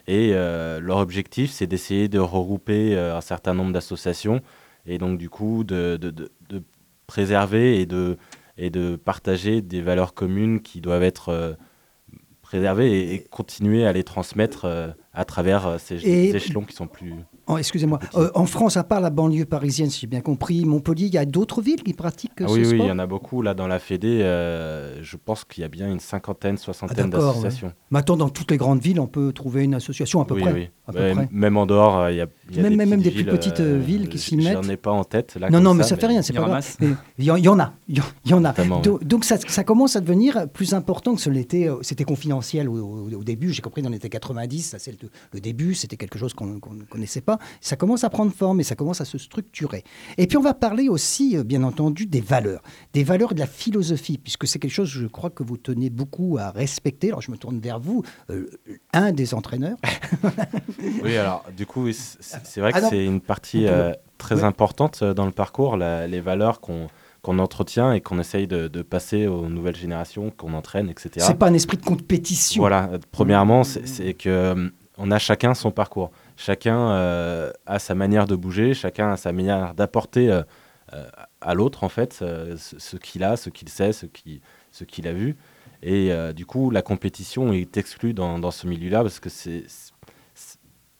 Et 0.06 0.32
euh, 0.34 0.78
leur 0.80 0.98
objectif, 0.98 1.50
c'est 1.50 1.66
d'essayer 1.66 2.08
de 2.08 2.18
regrouper 2.18 2.96
un 2.98 3.20
certain 3.20 3.54
nombre 3.54 3.72
d'associations 3.72 4.42
et 4.84 4.98
donc, 4.98 5.18
du 5.18 5.28
coup, 5.28 5.64
de, 5.64 5.96
de, 5.96 6.10
de, 6.10 6.62
préserver 7.08 7.80
et 7.80 7.86
de, 7.86 8.18
et 8.56 8.70
de 8.70 8.96
partager 8.96 9.62
des 9.62 9.80
valeurs 9.80 10.14
communes 10.14 10.60
qui 10.60 10.80
doivent 10.80 11.02
être 11.02 11.56
préservées 12.46 13.14
et, 13.14 13.24
continuer 13.24 13.86
à 13.86 13.92
les 13.92 14.04
transmettre 14.04 14.94
à 15.12 15.24
travers 15.24 15.80
ces, 15.80 15.98
ces 15.98 16.36
échelons 16.36 16.62
qui 16.62 16.74
sont 16.74 16.86
plus. 16.86 17.14
Oh, 17.48 17.58
excusez-moi. 17.58 18.00
Euh, 18.16 18.28
en 18.34 18.46
France, 18.46 18.76
à 18.76 18.82
part 18.82 19.00
la 19.00 19.10
banlieue 19.10 19.44
parisienne, 19.44 19.88
si 19.88 20.00
j'ai 20.00 20.06
bien 20.08 20.20
compris, 20.20 20.64
Montpellier, 20.64 21.06
il 21.06 21.14
y 21.14 21.18
a 21.18 21.24
d'autres 21.24 21.62
villes 21.62 21.82
qui 21.84 21.92
pratiquent 21.92 22.32
ah, 22.40 22.48
ce 22.48 22.54
oui, 22.54 22.64
sport 22.64 22.72
Oui, 22.72 22.80
il 22.86 22.88
y 22.88 22.90
en 22.90 22.98
a 22.98 23.06
beaucoup. 23.06 23.40
Là, 23.40 23.54
dans 23.54 23.68
la 23.68 23.78
Fédé, 23.78 24.20
euh, 24.22 25.00
je 25.02 25.16
pense 25.16 25.44
qu'il 25.44 25.62
y 25.62 25.64
a 25.64 25.68
bien 25.68 25.88
une 25.88 26.00
cinquantaine, 26.00 26.56
soixantaine 26.56 27.08
ah, 27.12 27.16
d'associations. 27.16 27.72
Maintenant, 27.90 28.16
dans 28.16 28.30
toutes 28.30 28.50
les 28.50 28.56
grandes 28.56 28.80
villes, 28.80 28.98
on 28.98 29.06
peut 29.06 29.32
trouver 29.32 29.62
une 29.62 29.74
association 29.74 30.20
à 30.20 30.24
peu 30.24 30.34
près. 30.34 30.52
Oui. 30.52 30.70
À 30.88 30.92
peu 30.92 30.98
près. 30.98 31.28
Même 31.30 31.56
en 31.56 31.66
dehors, 31.66 32.10
il 32.10 32.16
y 32.16 32.20
a, 32.20 32.26
y 32.50 32.58
a 32.58 32.62
même, 32.62 32.76
des, 32.76 32.86
même 32.86 33.00
des 33.00 33.12
plus 33.12 33.24
petites 33.24 33.60
euh, 33.60 33.78
villes 33.78 34.08
qui 34.08 34.18
s'y 34.18 34.36
mettent. 34.36 34.60
J'en 34.60 34.68
ai 34.68 34.76
pas 34.76 34.90
en 34.90 35.04
tête. 35.04 35.36
Là, 35.36 35.48
non, 35.48 35.60
non, 35.60 35.72
mais 35.72 35.84
ça, 35.84 35.94
ne 35.94 36.00
fait 36.00 36.06
rien, 36.08 36.22
c'est 36.22 36.32
pas 36.32 36.42
grave. 36.42 36.66
Il 37.18 37.24
y, 37.24 37.30
en 37.30 37.60
a, 37.60 37.72
il 37.88 38.02
y 38.24 38.34
en 38.34 38.44
a. 38.44 38.54
Donc, 39.02 39.24
ça, 39.24 39.36
ça, 39.38 39.62
commence 39.62 39.94
à 39.94 40.00
devenir 40.00 40.48
plus 40.48 40.74
important 40.74 41.14
que 41.14 41.20
ce 41.20 41.30
l'était. 41.30 41.68
C'était 41.82 42.04
confidentiel 42.04 42.68
au, 42.68 43.22
début. 43.22 43.52
J'ai 43.52 43.62
compris 43.62 43.82
dans 43.82 43.90
les 43.90 43.96
années 43.96 44.08
90, 44.08 44.62
ça 44.62 44.78
c'est 44.80 45.00
le, 45.00 45.08
le, 45.32 45.40
début. 45.40 45.74
C'était 45.74 45.96
quelque 45.96 46.18
chose 46.18 46.34
qu'on 46.34 46.46
ne 46.46 46.84
connaissait 46.88 47.20
pas. 47.20 47.35
Ça 47.60 47.76
commence 47.76 48.04
à 48.04 48.10
prendre 48.10 48.32
forme 48.32 48.60
et 48.60 48.62
ça 48.62 48.74
commence 48.74 49.00
à 49.00 49.04
se 49.04 49.18
structurer. 49.18 49.84
Et 50.18 50.26
puis 50.26 50.36
on 50.36 50.42
va 50.42 50.54
parler 50.54 50.88
aussi, 50.88 51.36
euh, 51.36 51.44
bien 51.44 51.62
entendu, 51.62 52.06
des 52.06 52.20
valeurs, 52.20 52.62
des 52.92 53.04
valeurs 53.04 53.34
de 53.34 53.40
la 53.40 53.46
philosophie, 53.46 54.18
puisque 54.18 54.46
c'est 54.46 54.58
quelque 54.58 54.72
chose, 54.72 54.88
je 54.88 55.06
crois, 55.06 55.30
que 55.30 55.42
vous 55.42 55.56
tenez 55.56 55.90
beaucoup 55.90 56.38
à 56.38 56.50
respecter. 56.50 57.08
Alors 57.08 57.22
je 57.22 57.30
me 57.30 57.36
tourne 57.36 57.60
vers 57.60 57.80
vous, 57.80 58.02
euh, 58.30 58.46
un 58.92 59.12
des 59.12 59.34
entraîneurs. 59.34 59.78
oui, 61.02 61.16
alors 61.16 61.44
du 61.56 61.66
coup, 61.66 61.90
c'est 61.92 62.60
vrai 62.60 62.72
que 62.72 62.80
c'est 62.88 63.04
une 63.04 63.20
partie 63.20 63.66
euh, 63.66 63.92
très 64.18 64.44
importante 64.44 65.04
dans 65.04 65.26
le 65.26 65.32
parcours, 65.32 65.76
les 65.76 66.20
valeurs 66.20 66.60
qu'on 66.60 66.88
qu'on 67.22 67.40
entretient 67.40 67.92
et 67.92 68.00
qu'on 68.00 68.20
essaye 68.20 68.46
de, 68.46 68.82
passer 68.82 69.26
aux 69.26 69.48
nouvelles 69.48 69.74
générations, 69.74 70.30
qu'on 70.30 70.54
entraîne, 70.54 70.88
etc. 70.88 71.26
C'est 71.26 71.36
pas 71.36 71.48
un 71.48 71.54
esprit 71.54 71.76
de 71.76 71.84
compétition. 71.84 72.62
Voilà. 72.62 72.88
Premièrement, 73.10 73.64
c'est 73.64 74.14
que 74.14 74.70
on 74.98 75.10
a 75.10 75.18
chacun 75.18 75.54
son 75.54 75.70
parcours. 75.70 76.10
Chacun 76.36 76.90
euh, 76.90 77.50
a 77.64 77.78
sa 77.78 77.94
manière 77.94 78.26
de 78.26 78.36
bouger, 78.36 78.74
chacun 78.74 79.12
a 79.12 79.16
sa 79.16 79.32
manière 79.32 79.74
d'apporter 79.74 80.30
euh, 80.30 80.42
euh, 80.92 81.06
à 81.40 81.54
l'autre, 81.54 81.82
en 81.82 81.88
fait, 81.88 82.12
ce, 82.12 82.96
qu'il 82.96 83.24
a, 83.24 83.36
ce 83.36 83.48
qu'il 83.48 83.68
sait, 83.70 83.92
ce 83.92 84.06
qu'il 84.06 84.40
ce 84.70 84.84
qu'il 84.84 85.08
a 85.08 85.12
vu. 85.12 85.36
Et 85.82 86.10
du 86.34 86.46
coup, 86.46 86.70
la 86.70 86.82
compétition 86.82 87.52
est 87.52 87.76
exclue 87.76 88.12
dans, 88.12 88.38
dans 88.38 88.50
ce 88.50 88.66
milieu-là 88.66 89.02
parce 89.02 89.20
que 89.20 89.28
c'est. 89.28 89.64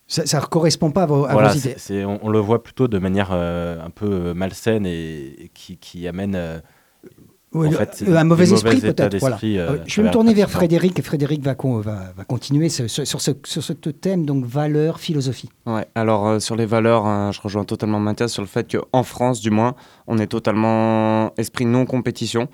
Ça 0.09 0.41
ne 0.41 0.47
correspond 0.47 0.93
pas 0.93 1.03
à 1.03 1.07
vos, 1.07 1.27
idées. 1.29 2.05
on, 2.05 2.29
le 2.29 2.39
voit 2.39 2.63
plutôt 2.63 2.87
de 2.87 2.99
manière 2.99 3.33
un 3.33 3.91
peu 3.91 4.33
malsaine 4.33 4.87
et, 4.87 5.51
qui, 5.55 5.77
qui, 5.79 6.07
amène 6.07 6.63
un 7.63 8.25
mauvais 8.25 8.53
esprit 8.53 8.81
peut-être. 8.81 9.19
Voilà. 9.19 9.39
Euh, 9.43 9.79
je 9.87 10.01
vais 10.01 10.09
me 10.09 10.13
tourner 10.13 10.35
vers 10.35 10.51
Frédéric 10.51 10.99
et 10.99 11.03
Frédéric 11.03 11.43
va, 11.43 11.55
va, 11.55 12.13
va 12.17 12.25
continuer 12.25 12.69
sur, 12.69 12.89
ce, 12.89 13.05
sur, 13.05 13.21
ce, 13.21 13.73
thème, 13.73 14.27
donc 14.27 14.45
valeurs, 14.45 15.01
philosophie. 15.01 15.49
Ouais, 15.67 15.87
alors 15.95 16.27
euh, 16.27 16.39
sur 16.39 16.57
les 16.57 16.67
valeurs, 16.67 17.07
hein, 17.07 17.31
je 17.33 17.41
rejoins 17.41 17.65
totalement 17.65 18.01
Mathias 18.01 18.33
sur 18.33 18.43
le 18.43 18.49
fait 18.49 18.77
qu'en 18.77 19.03
France, 19.03 19.41
du 19.41 19.51
moins, 19.51 19.75
on 20.07 20.19
est 20.19 20.27
totalement 20.27 21.33
esprit 21.37 21.67
non 21.67 21.87
compétition. 21.87 22.49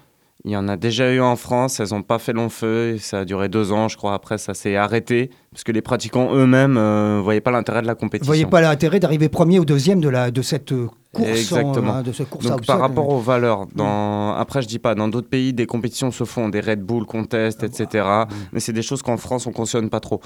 Il 0.45 0.51
y 0.51 0.57
en 0.57 0.67
a 0.67 0.77
déjà 0.77 1.13
eu 1.13 1.21
en 1.21 1.37
France, 1.37 1.79
elles 1.79 1.91
n'ont 1.91 2.03
pas 2.03 2.19
fait 2.19 2.33
long 2.33 2.49
feu, 2.49 2.97
ça 2.99 3.21
a 3.21 3.25
duré 3.25 3.49
deux 3.49 3.71
ans, 3.71 3.87
je 3.87 3.97
crois. 3.97 4.13
Après, 4.13 4.39
ça 4.39 4.55
s'est 4.55 4.75
arrêté 4.75 5.31
parce 5.53 5.63
que 5.63 5.71
les 5.71 5.83
pratiquants 5.83 6.35
eux-mêmes 6.35 6.73
ne 6.73 6.81
euh, 6.81 7.21
voyaient 7.23 7.41
pas 7.41 7.53
l'intérêt 7.53 7.81
de 7.81 7.87
la 7.87 7.95
compétition. 7.95 8.25
Vous 8.25 8.37
voyez 8.37 8.47
pas 8.47 8.61
l'intérêt 8.61 8.99
d'arriver 8.99 9.29
premier 9.29 9.61
ou 9.61 9.65
deuxième 9.65 10.01
de, 10.01 10.09
la, 10.09 10.33
de 10.33 10.43
cette 10.43 10.75
course. 11.13 11.29
Exactement. 11.29 11.95
Hein, 11.95 12.03
de 12.03 12.11
cette 12.11 12.29
course 12.29 12.45
Donc, 12.45 12.67
par 12.67 12.81
rapport 12.81 13.09
aux 13.09 13.21
valeurs, 13.21 13.67
dans... 13.73 14.35
après, 14.35 14.63
je 14.63 14.67
dis 14.67 14.81
pas, 14.81 14.97
dans 14.97 15.07
d'autres 15.07 15.29
pays, 15.29 15.53
des 15.53 15.67
compétitions 15.67 16.11
se 16.11 16.25
font, 16.25 16.49
des 16.49 16.61
Red 16.61 16.81
Bull 16.83 17.07
Contest, 17.07 17.63
etc. 17.63 18.05
Ah 18.05 18.29
Mais 18.53 18.59
c'est 18.59 18.73
des 18.73 18.83
choses 18.83 19.03
qu'en 19.03 19.19
France, 19.19 19.47
on 19.47 19.53
cautionne 19.53 19.91
pas 19.91 20.01
trop. 20.01 20.21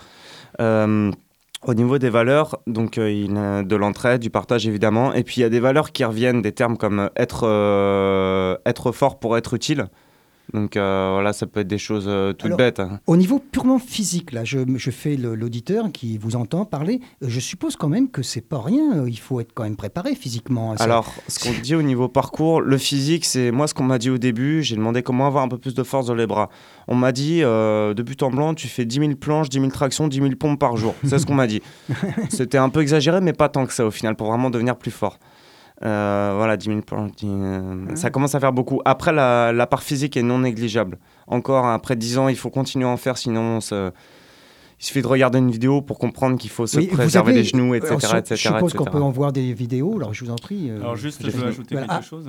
Euh, 0.63 1.13
au 1.67 1.75
niveau 1.75 1.99
des 1.99 2.11
valeurs, 2.11 2.59
donc 2.67 2.97
euh, 2.97 3.11
il 3.11 3.35
y 3.35 3.39
a 3.39 3.63
de 3.63 3.77
l'entraide, 3.77 4.23
du 4.23 4.31
partage 4.31 4.67
évidemment, 4.67 5.13
et 5.13 5.25
puis 5.25 5.39
il 5.39 5.41
y 5.41 5.45
a 5.45 5.51
des 5.51 5.61
valeurs 5.61 5.93
qui 5.93 6.05
reviennent, 6.05 6.41
des 6.41 6.53
termes 6.53 6.79
comme 6.79 7.11
être, 7.17 8.59
être 8.65 8.93
fort 8.93 9.19
pour 9.19 9.37
être 9.37 9.53
utile. 9.53 9.89
Donc 10.53 10.77
euh, 10.77 11.11
voilà, 11.13 11.33
ça 11.33 11.47
peut 11.47 11.61
être 11.61 11.69
des 11.69 11.79
choses 11.79 12.07
euh, 12.07 12.33
toutes 12.33 12.57
bêtes. 12.57 12.81
Hein. 12.81 13.01
Au 13.07 13.17
niveau 13.17 13.39
purement 13.39 13.79
physique, 13.79 14.33
là, 14.33 14.45
je, 14.45 14.61
je 14.77 14.91
fais 14.91 15.17
l'auditeur 15.17 15.91
qui 15.93 16.19
vous 16.19 16.37
entend 16.37 16.65
parler. 16.65 17.01
Je 17.21 17.41
suppose 17.41 17.77
quand 17.77 17.89
même 17.89 18.11
que 18.11 18.23
c'est 18.23 18.41
pas 18.41 18.61
rien. 18.61 19.07
Il 19.07 19.19
faut 19.19 19.41
être 19.41 19.53
quand 19.55 19.65
même 19.65 19.77
préparé 19.77 20.15
physiquement. 20.15 20.75
Alors, 20.79 21.13
ce 21.29 21.39
qu'on 21.41 21.53
dit 21.63 21.75
au 21.75 21.83
niveau 21.83 22.09
parcours, 22.09 22.61
le 22.61 22.79
physique, 22.79 23.25
c'est 23.25 23.51
moi 23.51 23.67
ce 23.67 23.75
qu'on 23.75 23.85
m'a 23.85 23.99
dit 23.99 24.11
au 24.11 24.19
début. 24.19 24.63
J'ai 24.63 24.77
demandé 24.77 25.03
comment 25.03 25.27
avoir 25.27 25.43
un 25.43 25.49
peu 25.49 25.59
plus 25.59 25.75
de 25.75 25.83
force 25.83 26.07
dans 26.07 26.15
les 26.15 26.27
bras. 26.27 26.49
On 26.89 26.95
m'a 26.95 27.13
dit 27.13 27.43
euh, 27.43 27.95
de 27.95 28.03
but 28.03 28.23
en 28.23 28.31
blanc, 28.31 28.55
tu 28.55 28.69
fais 28.69 28.85
10 28.85 28.99
000 28.99 29.11
planches, 29.17 29.49
10 29.49 29.59
000 29.59 29.71
tractions, 29.71 30.09
10 30.09 30.17
000 30.17 30.31
pompes 30.39 30.59
par 30.59 30.77
jour. 30.77 30.95
C'est 31.05 31.19
ce 31.19 31.27
qu'on 31.27 31.35
m'a 31.35 31.47
dit. 31.47 31.63
C'était 32.29 32.59
un 32.59 32.69
peu 32.69 32.81
exagéré, 32.81 33.21
mais 33.21 33.33
pas 33.33 33.49
tant 33.49 33.67
que 33.67 33.73
ça 33.73 33.85
au 33.85 33.91
final 33.91 34.15
pour 34.17 34.29
vraiment 34.29 34.51
devenir 34.51 34.77
plus 34.77 34.91
fort. 34.91 35.19
Euh, 35.85 36.33
voilà, 36.37 36.57
10 36.57 36.67
000 36.67 36.81
points. 36.81 37.09
Ça 37.95 38.11
commence 38.11 38.35
à 38.35 38.41
faire 38.41 38.53
beaucoup. 38.53 38.81
Après, 38.85 39.13
la, 39.13 39.53
la, 39.53 39.67
part 39.67 39.83
physique 39.83 40.17
est 40.17 40.23
non 40.23 40.39
négligeable. 40.39 40.99
Encore, 41.27 41.67
après 41.67 41.97
10 41.97 42.19
ans, 42.19 42.29
il 42.29 42.37
faut 42.37 42.51
continuer 42.51 42.87
à 42.87 42.89
en 42.89 42.97
faire, 42.97 43.19
sinon 43.19 43.61
il 44.79 44.85
suffit 44.85 45.01
de 45.01 45.07
regarder 45.07 45.39
une 45.39 45.51
vidéo 45.51 45.81
pour 45.81 45.99
comprendre 45.99 46.39
qu'il 46.39 46.51
faut 46.51 46.67
se 46.67 46.81
préserver 46.81 47.33
les 47.33 47.45
genoux, 47.45 47.75
etc. 47.75 47.97
je 48.29 48.35
suppose 48.35 48.75
qu'on 48.75 48.85
peut 48.85 49.01
en 49.01 49.11
voir 49.11 49.33
des 49.33 49.55
vidéos, 49.55 49.97
alors 49.97 50.13
je 50.13 50.25
vous 50.25 50.31
en 50.31 50.37
prie. 50.37 50.71
Euh, 50.71 50.81
alors 50.81 50.97
juste, 50.97 51.25
je 51.25 51.31
veux 51.31 51.47
ajouter 51.47 51.77
quelque 51.77 52.05
chose. 52.05 52.29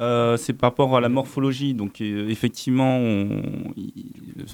Euh, 0.00 0.36
c'est 0.36 0.52
par 0.52 0.70
rapport 0.70 0.96
à 0.96 1.00
la 1.00 1.08
morphologie. 1.08 1.74
Donc 1.74 2.00
effectivement, 2.00 3.00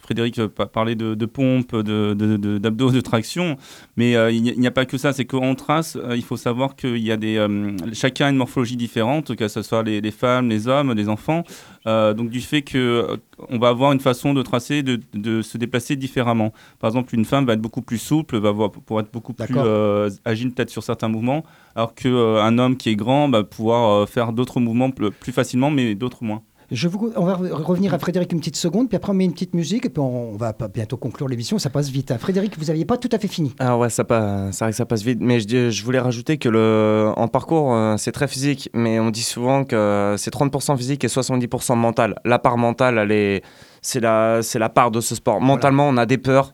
Frédéric 0.03 0.47
parlait 0.47 0.95
de, 0.95 1.15
de 1.15 1.27
pompe, 1.27 1.77
d'abdos, 1.77 2.91
de, 2.91 2.97
de, 2.97 3.01
traction, 3.01 3.57
mais 3.97 4.13
il 4.35 4.43
n'y 4.43 4.67
a, 4.67 4.71
pas 4.71 4.87
que 4.87 4.97
ça. 4.97 5.13
C'est 5.13 5.27
qu'en 5.27 5.55
trace, 5.55 5.99
il 6.15 6.25
faut 6.25 6.39
savoir 6.39 6.75
qu'il 6.75 6.99
y 6.99 7.13
a 7.13 7.19
des, 7.19 7.47
chacun 7.93 8.27
a 8.27 8.31
une 8.31 8.37
morphologie 8.37 8.77
différente, 8.77 9.37
que 9.37 9.49
ce 9.49 9.61
soit 9.61 9.83
les, 9.83 10.01
les 10.01 10.11
femmes, 10.11 10.49
les 10.49 10.69
hommes, 10.69 10.95
les 10.95 11.11
enfants. 11.11 11.45
Donc 11.87 12.31
du 12.31 12.41
fait 12.41 12.63
que 12.63 13.19
on 13.49 13.59
va 13.59 13.69
avoir 13.69 13.93
une 13.93 14.01
façon 14.01 14.35
de 14.35 14.43
tracer, 14.43 14.83
de, 14.83 15.01
de, 15.15 15.43
se 15.43 15.59
déplacer 15.59 15.97
différemment. 15.97 16.53
Par 16.79 16.89
exemple, 16.89 17.15
une 17.15 17.25
femme 17.25 17.47
va 17.47 17.53
être 17.53 17.61
beaucoup 17.61 17.83
plus 17.83 17.99
souple, 17.99 18.39
va 18.39 18.49
avoir, 18.49 18.71
pour 18.71 19.01
être 19.01 19.13
beaucoup 19.13 19.33
plus 19.33 19.55
euh, 19.57 20.11
agile 20.25 20.53
peut-être 20.53 20.71
sur 20.71 20.83
certains 20.83 21.09
mouvements, 21.09 21.45
alors 21.75 21.95
qu'un 21.95 22.11
euh, 22.11 22.59
homme 22.59 22.77
qui 22.77 22.91
est 22.91 22.97
grand 22.97 23.29
va 23.29 23.45
pouvoir 23.45 23.91
euh, 23.91 24.07
faire 24.07 24.33
d'autres 24.33 24.61
mouvements 24.61 24.91
plus 24.91 25.33
facilement, 25.33 25.71
mais 25.71 25.95
d'autres 25.95 26.25
moins. 26.25 26.43
Je 26.71 26.89
vous, 26.89 27.13
on 27.15 27.25
va 27.25 27.35
revenir 27.35 27.95
à 27.95 27.99
Frédéric 27.99 28.33
une 28.33 28.41
petite 28.41 28.57
seconde, 28.57 28.89
puis 28.89 28.97
après 28.97 29.13
on 29.13 29.15
met 29.15 29.25
une 29.25 29.33
petite 29.33 29.55
musique, 29.55 29.87
et 29.87 29.89
puis 29.89 30.01
on, 30.01 30.37
va 30.37 30.53
bientôt 30.73 30.97
conclure 30.97 31.29
l'émission, 31.29 31.59
ça 31.59 31.71
passe 31.71 31.89
vite. 31.89 32.11
Hein. 32.11 32.19
Frédéric, 32.19 32.59
vous 32.59 32.67
n'aviez 32.67 32.85
pas 32.85 32.97
tout 32.97 33.09
à 33.13 33.19
fait 33.19 33.29
fini. 33.29 33.55
Ah 33.59 33.79
ouais, 33.79 33.89
ça 33.89 34.05
passe, 34.05 34.57
ça, 34.57 34.73
ça 34.73 34.85
passe 34.85 35.03
vite, 35.03 35.19
mais 35.21 35.39
je, 35.41 35.71
je, 35.71 35.85
voulais 35.85 36.01
rajouter 36.01 36.39
que 36.39 36.49
le, 36.49 37.13
en 37.17 37.29
parcours, 37.29 37.73
euh, 37.73 37.97
c'est 37.99 38.13
très 38.13 38.27
physique, 38.27 38.69
mais 38.75 38.99
on 38.99 39.11
dit 39.11 39.23
souvent 39.23 39.65
que 39.65 40.17
c'est 40.19 40.33
30% 40.33 40.77
physique 40.77 41.05
et 41.05 41.09
70% 41.09 41.77
mental. 41.77 42.17
La 42.25 42.39
part 42.39 42.59
mentale, 42.59 42.99
elle 42.99 43.13
est, 43.13 43.43
c'est, 43.81 44.01
la, 44.01 44.41
c'est 44.43 44.59
la 44.59 44.69
part 44.69 44.91
de 44.91 45.01
ce 45.01 45.15
sport. 45.15 45.41
Mentalement, 45.41 45.89
on 45.89 45.97
a 45.97 46.07
des 46.07 46.19
peurs, 46.19 46.53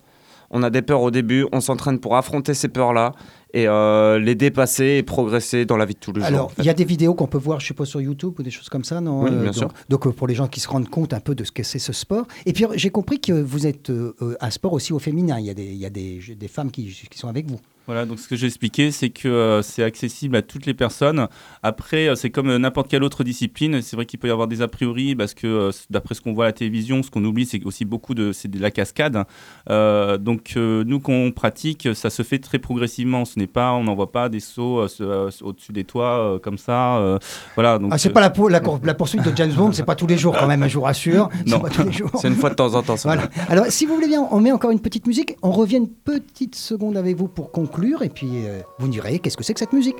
on 0.50 0.62
a 0.62 0.68
des 0.68 0.82
peurs 0.82 1.00
au 1.00 1.10
début, 1.10 1.46
on 1.52 1.60
s'entraîne 1.60 1.98
pour 1.98 2.16
affronter 2.16 2.52
ces 2.52 2.68
peurs-là, 2.68 3.12
et 3.52 3.68
euh, 3.68 4.18
les 4.18 4.34
dépasser 4.34 4.96
et 4.98 5.02
progresser 5.02 5.64
dans 5.64 5.76
la 5.76 5.84
vie 5.84 5.94
de 5.94 5.98
tous 5.98 6.12
les 6.12 6.20
jours. 6.20 6.28
Alors, 6.28 6.52
il 6.58 6.64
y 6.64 6.70
a 6.70 6.74
des 6.74 6.84
vidéos 6.84 7.14
qu'on 7.14 7.26
peut 7.26 7.38
voir, 7.38 7.60
je 7.60 7.66
suppose, 7.66 7.88
sur 7.88 8.00
YouTube 8.00 8.34
ou 8.38 8.42
des 8.42 8.50
choses 8.50 8.68
comme 8.68 8.84
ça, 8.84 9.00
non 9.00 9.22
Oui, 9.22 9.30
bien 9.30 9.44
donc, 9.44 9.54
sûr. 9.54 9.68
Donc, 9.88 10.06
euh, 10.06 10.12
pour 10.12 10.26
les 10.26 10.34
gens 10.34 10.48
qui 10.48 10.60
se 10.60 10.68
rendent 10.68 10.88
compte 10.88 11.12
un 11.12 11.20
peu 11.20 11.34
de 11.34 11.44
ce 11.44 11.52
que 11.52 11.62
c'est 11.62 11.78
ce 11.78 11.92
sport. 11.92 12.26
Et 12.46 12.52
puis, 12.52 12.64
j'ai 12.74 12.90
compris 12.90 13.20
que 13.20 13.32
vous 13.32 13.66
êtes 13.66 13.92
un 14.40 14.50
sport 14.50 14.72
aussi 14.72 14.92
au 14.92 14.98
féminin. 14.98 15.38
Il 15.38 15.46
y 15.46 15.50
a 15.50 15.54
des, 15.54 15.64
il 15.64 15.78
y 15.78 15.86
a 15.86 15.90
des, 15.90 16.20
des 16.36 16.48
femmes 16.48 16.70
qui, 16.70 16.86
qui, 17.10 17.18
sont 17.18 17.28
avec 17.28 17.50
vous. 17.50 17.60
Voilà, 17.86 18.06
donc 18.06 18.20
ce 18.20 18.28
que 18.28 18.36
j'ai 18.36 18.46
expliqué, 18.46 18.92
c'est 18.92 19.10
que 19.10 19.26
euh, 19.26 19.60
c'est 19.60 19.82
accessible 19.82 20.36
à 20.36 20.42
toutes 20.42 20.66
les 20.66 20.74
personnes. 20.74 21.26
Après, 21.64 22.06
euh, 22.06 22.14
c'est 22.14 22.30
comme 22.30 22.48
euh, 22.48 22.58
n'importe 22.58 22.88
quelle 22.88 23.02
autre 23.02 23.24
discipline. 23.24 23.82
C'est 23.82 23.96
vrai 23.96 24.06
qu'il 24.06 24.20
peut 24.20 24.28
y 24.28 24.30
avoir 24.30 24.46
des 24.46 24.62
a 24.62 24.68
priori 24.68 25.16
parce 25.16 25.34
que 25.34 25.70
d'après 25.90 26.14
ce 26.14 26.20
qu'on 26.20 26.32
voit 26.32 26.44
à 26.44 26.48
la 26.48 26.52
télévision, 26.52 27.02
ce 27.02 27.10
qu'on 27.10 27.24
oublie, 27.24 27.44
c'est 27.44 27.64
aussi 27.64 27.84
beaucoup 27.84 28.14
de, 28.14 28.32
la 28.54 28.70
cascade. 28.70 29.24
donc 29.68 30.54
nous, 30.56 31.00
qu'on 31.00 31.32
pratique, 31.32 31.88
ça 31.94 32.10
se 32.10 32.22
fait 32.22 32.38
très 32.38 32.60
progressivement. 32.60 33.24
Ce 33.24 33.38
n'est 33.38 33.48
pas, 33.48 33.72
on 33.72 33.82
n'envoie 33.82 34.12
pas 34.12 34.28
des 34.28 34.40
sauts 34.40 34.86
au-dessus 35.40 35.72
des 35.72 35.84
toits 35.84 36.38
comme 36.42 36.58
ça. 36.58 37.18
voilà. 37.56 37.78
Donc, 37.78 37.90
ah, 37.92 37.98
c'est 37.98 38.10
pas 38.10 38.20
la, 38.20 38.32
la, 38.48 38.60
la, 38.84 38.94
poursuite 38.94 39.24
de 39.24 39.34
James 39.34 39.52
Bond, 39.52 39.72
c'est 39.72 39.84
pas 39.84 39.96
tous 39.96 40.06
les 40.06 40.18
jours 40.18 40.36
quand 40.38 40.46
même, 40.46 40.68
je 40.68 40.74
vous 40.74 40.84
rassure. 40.84 41.28
Non, 41.46 41.62
c'est 42.20 42.28
une 42.28 42.36
fois 42.36 42.50
de 42.50 42.54
temps 42.54 42.74
en 42.74 42.82
temps. 42.82 42.96
Voilà. 43.02 43.28
Alors, 43.48 43.66
si 43.68 43.86
vous 43.86 43.94
voulez 43.94 44.08
bien, 44.08 44.26
on 44.30 44.40
met 44.40 44.52
encore 44.52 44.70
une 44.70 44.80
petite 44.80 45.06
musique. 45.06 45.36
On 45.42 45.50
revient 45.50 45.78
une 45.78 45.88
petite 45.88 46.54
seconde 46.54 46.96
avec 46.96 47.16
vous 47.16 47.28
pour 47.28 47.50
conclure 47.50 47.71
et 48.02 48.08
puis 48.08 48.46
euh, 48.46 48.60
vous 48.78 48.88
direz 48.88 49.18
qu'est-ce 49.18 49.36
que 49.36 49.44
c'est 49.44 49.54
que 49.54 49.60
cette 49.60 49.72
musique? 49.72 49.96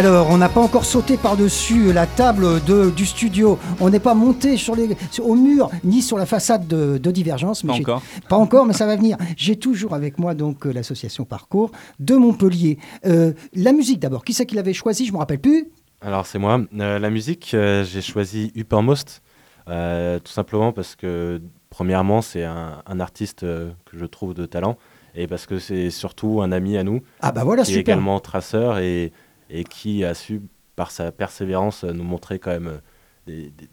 Alors, 0.00 0.30
on 0.30 0.38
n'a 0.38 0.48
pas 0.48 0.62
encore 0.62 0.86
sauté 0.86 1.18
par-dessus 1.18 1.92
la 1.92 2.06
table 2.06 2.64
de, 2.64 2.88
du 2.88 3.04
studio. 3.04 3.58
On 3.80 3.90
n'est 3.90 4.00
pas 4.00 4.14
monté 4.14 4.56
sur 4.56 4.74
les, 4.74 4.96
au 5.22 5.34
mur 5.34 5.68
ni 5.84 6.00
sur 6.00 6.16
la 6.16 6.24
façade 6.24 6.66
de, 6.66 7.10
Divergence. 7.10 7.64
Mais 7.64 7.74
pas 7.74 7.78
encore. 7.78 8.02
Pas 8.26 8.36
encore, 8.36 8.64
mais 8.64 8.72
ça 8.72 8.86
va 8.86 8.96
venir. 8.96 9.18
J'ai 9.36 9.56
toujours 9.56 9.92
avec 9.92 10.18
moi 10.18 10.32
donc 10.32 10.66
euh, 10.66 10.72
l'association 10.72 11.26
Parcours 11.26 11.70
de 11.98 12.14
Montpellier. 12.14 12.78
Euh, 13.04 13.34
la 13.52 13.72
musique 13.72 13.98
d'abord. 13.98 14.24
Qui 14.24 14.32
c'est 14.32 14.46
qui 14.46 14.54
l'avait 14.54 14.72
choisi? 14.72 15.04
Je 15.04 15.12
me 15.12 15.18
rappelle 15.18 15.38
plus. 15.38 15.68
Alors 16.00 16.24
c'est 16.24 16.38
moi. 16.38 16.62
Euh, 16.78 16.98
la 16.98 17.10
musique, 17.10 17.50
j'ai 17.50 18.00
choisi 18.00 18.52
Uppermost, 18.56 19.20
tout 19.66 20.32
simplement 20.32 20.72
parce 20.72 20.96
que 20.96 21.42
premièrement 21.68 22.22
c'est 22.22 22.44
un, 22.44 22.80
un, 22.86 23.00
artiste 23.00 23.42
que 23.42 23.98
je 23.98 24.06
trouve 24.06 24.32
de 24.32 24.46
talent 24.46 24.78
et 25.14 25.26
parce 25.26 25.44
que 25.44 25.58
c'est 25.58 25.90
surtout 25.90 26.40
un 26.40 26.52
ami 26.52 26.78
à 26.78 26.84
nous. 26.84 27.02
Ah 27.20 27.32
bah 27.32 27.44
voilà, 27.44 27.64
qui 27.64 27.74
est 27.74 27.80
également 27.80 28.18
traceur 28.18 28.78
et 28.78 29.12
et 29.50 29.64
qui 29.64 30.04
a 30.04 30.14
su, 30.14 30.42
par 30.76 30.90
sa 30.90 31.12
persévérance, 31.12 31.84
nous 31.84 32.04
montrer 32.04 32.38
quand 32.38 32.50
même 32.50 32.68
euh, 32.68 32.78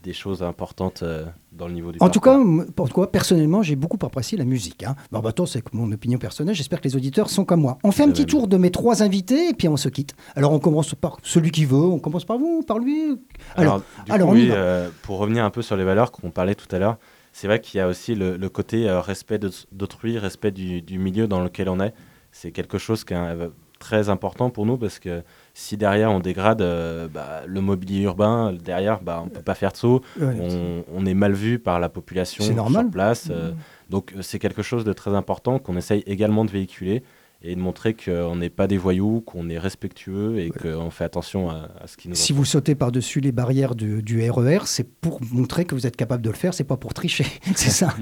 des, 0.03 0.13
choses 0.13 0.43
importantes 0.43 1.03
euh, 1.03 1.25
dans 1.51 1.67
le 1.67 1.73
niveau 1.73 1.91
du 1.91 1.97
En 2.01 2.09
tout 2.09 2.19
cas, 2.19 2.39
pourquoi 2.75 3.11
personnellement, 3.11 3.61
j'ai 3.61 3.75
beaucoup 3.75 3.97
apprécié 4.05 4.37
la 4.37 4.45
musique. 4.45 4.83
Hein. 4.83 4.95
Bon, 5.11 5.19
bah, 5.19 5.33
c'est 5.45 5.73
mon 5.73 5.91
opinion 5.91 6.17
personnelle. 6.17 6.55
J'espère 6.55 6.81
que 6.81 6.87
les 6.87 6.95
auditeurs 6.95 7.29
sont 7.29 7.45
comme 7.45 7.61
moi. 7.61 7.77
On 7.83 7.91
fait 7.91 8.03
un 8.03 8.09
petit 8.09 8.25
tour 8.25 8.47
de 8.47 8.57
mes 8.57 8.71
trois 8.71 9.03
invités 9.03 9.49
et 9.49 9.53
puis 9.53 9.67
on 9.67 9.77
se 9.77 9.89
quitte. 9.89 10.15
Alors, 10.35 10.51
on 10.51 10.59
commence 10.59 10.95
par 10.95 11.17
celui 11.23 11.51
qui 11.51 11.65
veut. 11.65 11.77
On 11.77 11.99
commence 11.99 12.25
par 12.25 12.37
vous, 12.37 12.61
par 12.61 12.79
lui? 12.79 13.19
Alors, 13.55 13.81
alors, 14.09 14.29
oui, 14.29 14.49
euh, 14.51 14.89
pour 15.03 15.17
revenir 15.17 15.45
un 15.45 15.49
peu 15.49 15.61
sur 15.61 15.77
les 15.77 15.83
valeurs 15.83 16.11
qu'on 16.11 16.31
parlait 16.31 16.55
tout 16.55 16.73
à 16.75 16.79
l'heure, 16.79 16.97
c'est 17.31 17.47
vrai 17.47 17.61
qu'il 17.61 17.77
y 17.77 17.81
a 17.81 17.87
aussi 17.87 18.15
le, 18.15 18.37
côté 18.49 18.89
respect 18.89 19.39
d'autrui, 19.71 20.17
respect 20.17 20.51
du, 20.51 20.81
du, 20.81 20.97
milieu 20.97 21.27
dans 21.27 21.41
lequel 21.41 21.69
on 21.69 21.79
est. 21.79 21.93
C'est 22.31 22.51
quelque 22.51 22.77
chose 22.77 23.03
qui 23.03 23.13
est 23.13 23.37
très 23.79 24.09
important 24.09 24.49
pour 24.49 24.65
nous 24.65 24.77
parce 24.77 24.99
que 24.99 25.23
si 25.57 25.75
derrière 25.75 26.11
on 26.11 26.19
dégrade 26.19 26.61
euh, 26.61 27.07
bah, 27.07 27.41
le 27.47 27.61
mobilier 27.61 28.01
urbain, 28.01 28.53
derrière 28.53 29.01
bah, 29.01 29.23
on 29.25 29.27
peut 29.27 29.41
pas 29.41 29.55
faire 29.55 29.71
de 29.71 29.77
saut, 29.77 30.01
on, 30.21 31.05
est 31.07 31.15
mal 31.15 31.33
vu 31.33 31.57
par 31.57 31.79
la 31.79 31.89
population 31.89 32.43
sur 32.43 32.89
place. 32.91 33.29
Euh, 33.31 33.51
mmh. 33.51 33.55
donc 33.89 34.13
euh, 34.13 34.21
c'est 34.21 34.37
quelque 34.37 34.61
chose 34.61 34.85
de 34.85 34.93
très 34.93 35.15
important 35.15 35.57
qu'on 35.57 35.75
essaye 35.75 36.03
également 36.05 36.45
de 36.45 36.51
véhiculer 36.51 37.01
et 37.41 37.55
de 37.55 37.59
montrer 37.59 37.95
qu'on 37.95 38.35
n'est 38.35 38.51
pas 38.51 38.67
des 38.67 38.77
voyous, 38.77 39.21
qu'on 39.21 39.49
est 39.49 39.57
respectueux 39.57 40.37
et 40.37 40.51
qu'on 40.51 40.91
fait 40.91 41.05
attention 41.05 41.49
à, 41.49 41.69
ce 41.87 41.97
qui 41.97 42.07
nous. 42.07 42.15
Si 42.15 42.33
vous 42.33 42.45
sautez 42.45 42.75
par-dessus 42.75 43.19
les 43.19 43.31
barrières 43.31 43.73
du, 43.73 44.29
RER, 44.29 44.57
e 44.57 44.65
c'est 44.65 44.87
pour 44.87 45.19
montrer 45.31 45.65
que 45.65 45.73
vous 45.73 45.87
êtes 45.87 45.97
capable 45.97 46.21
de 46.21 46.29
le 46.29 46.35
faire, 46.35 46.53
c'est 46.53 46.65
pas 46.65 46.77
pour 46.77 46.93
tricher. 46.93 47.25
c'est 47.55 47.71
ça. 47.71 47.95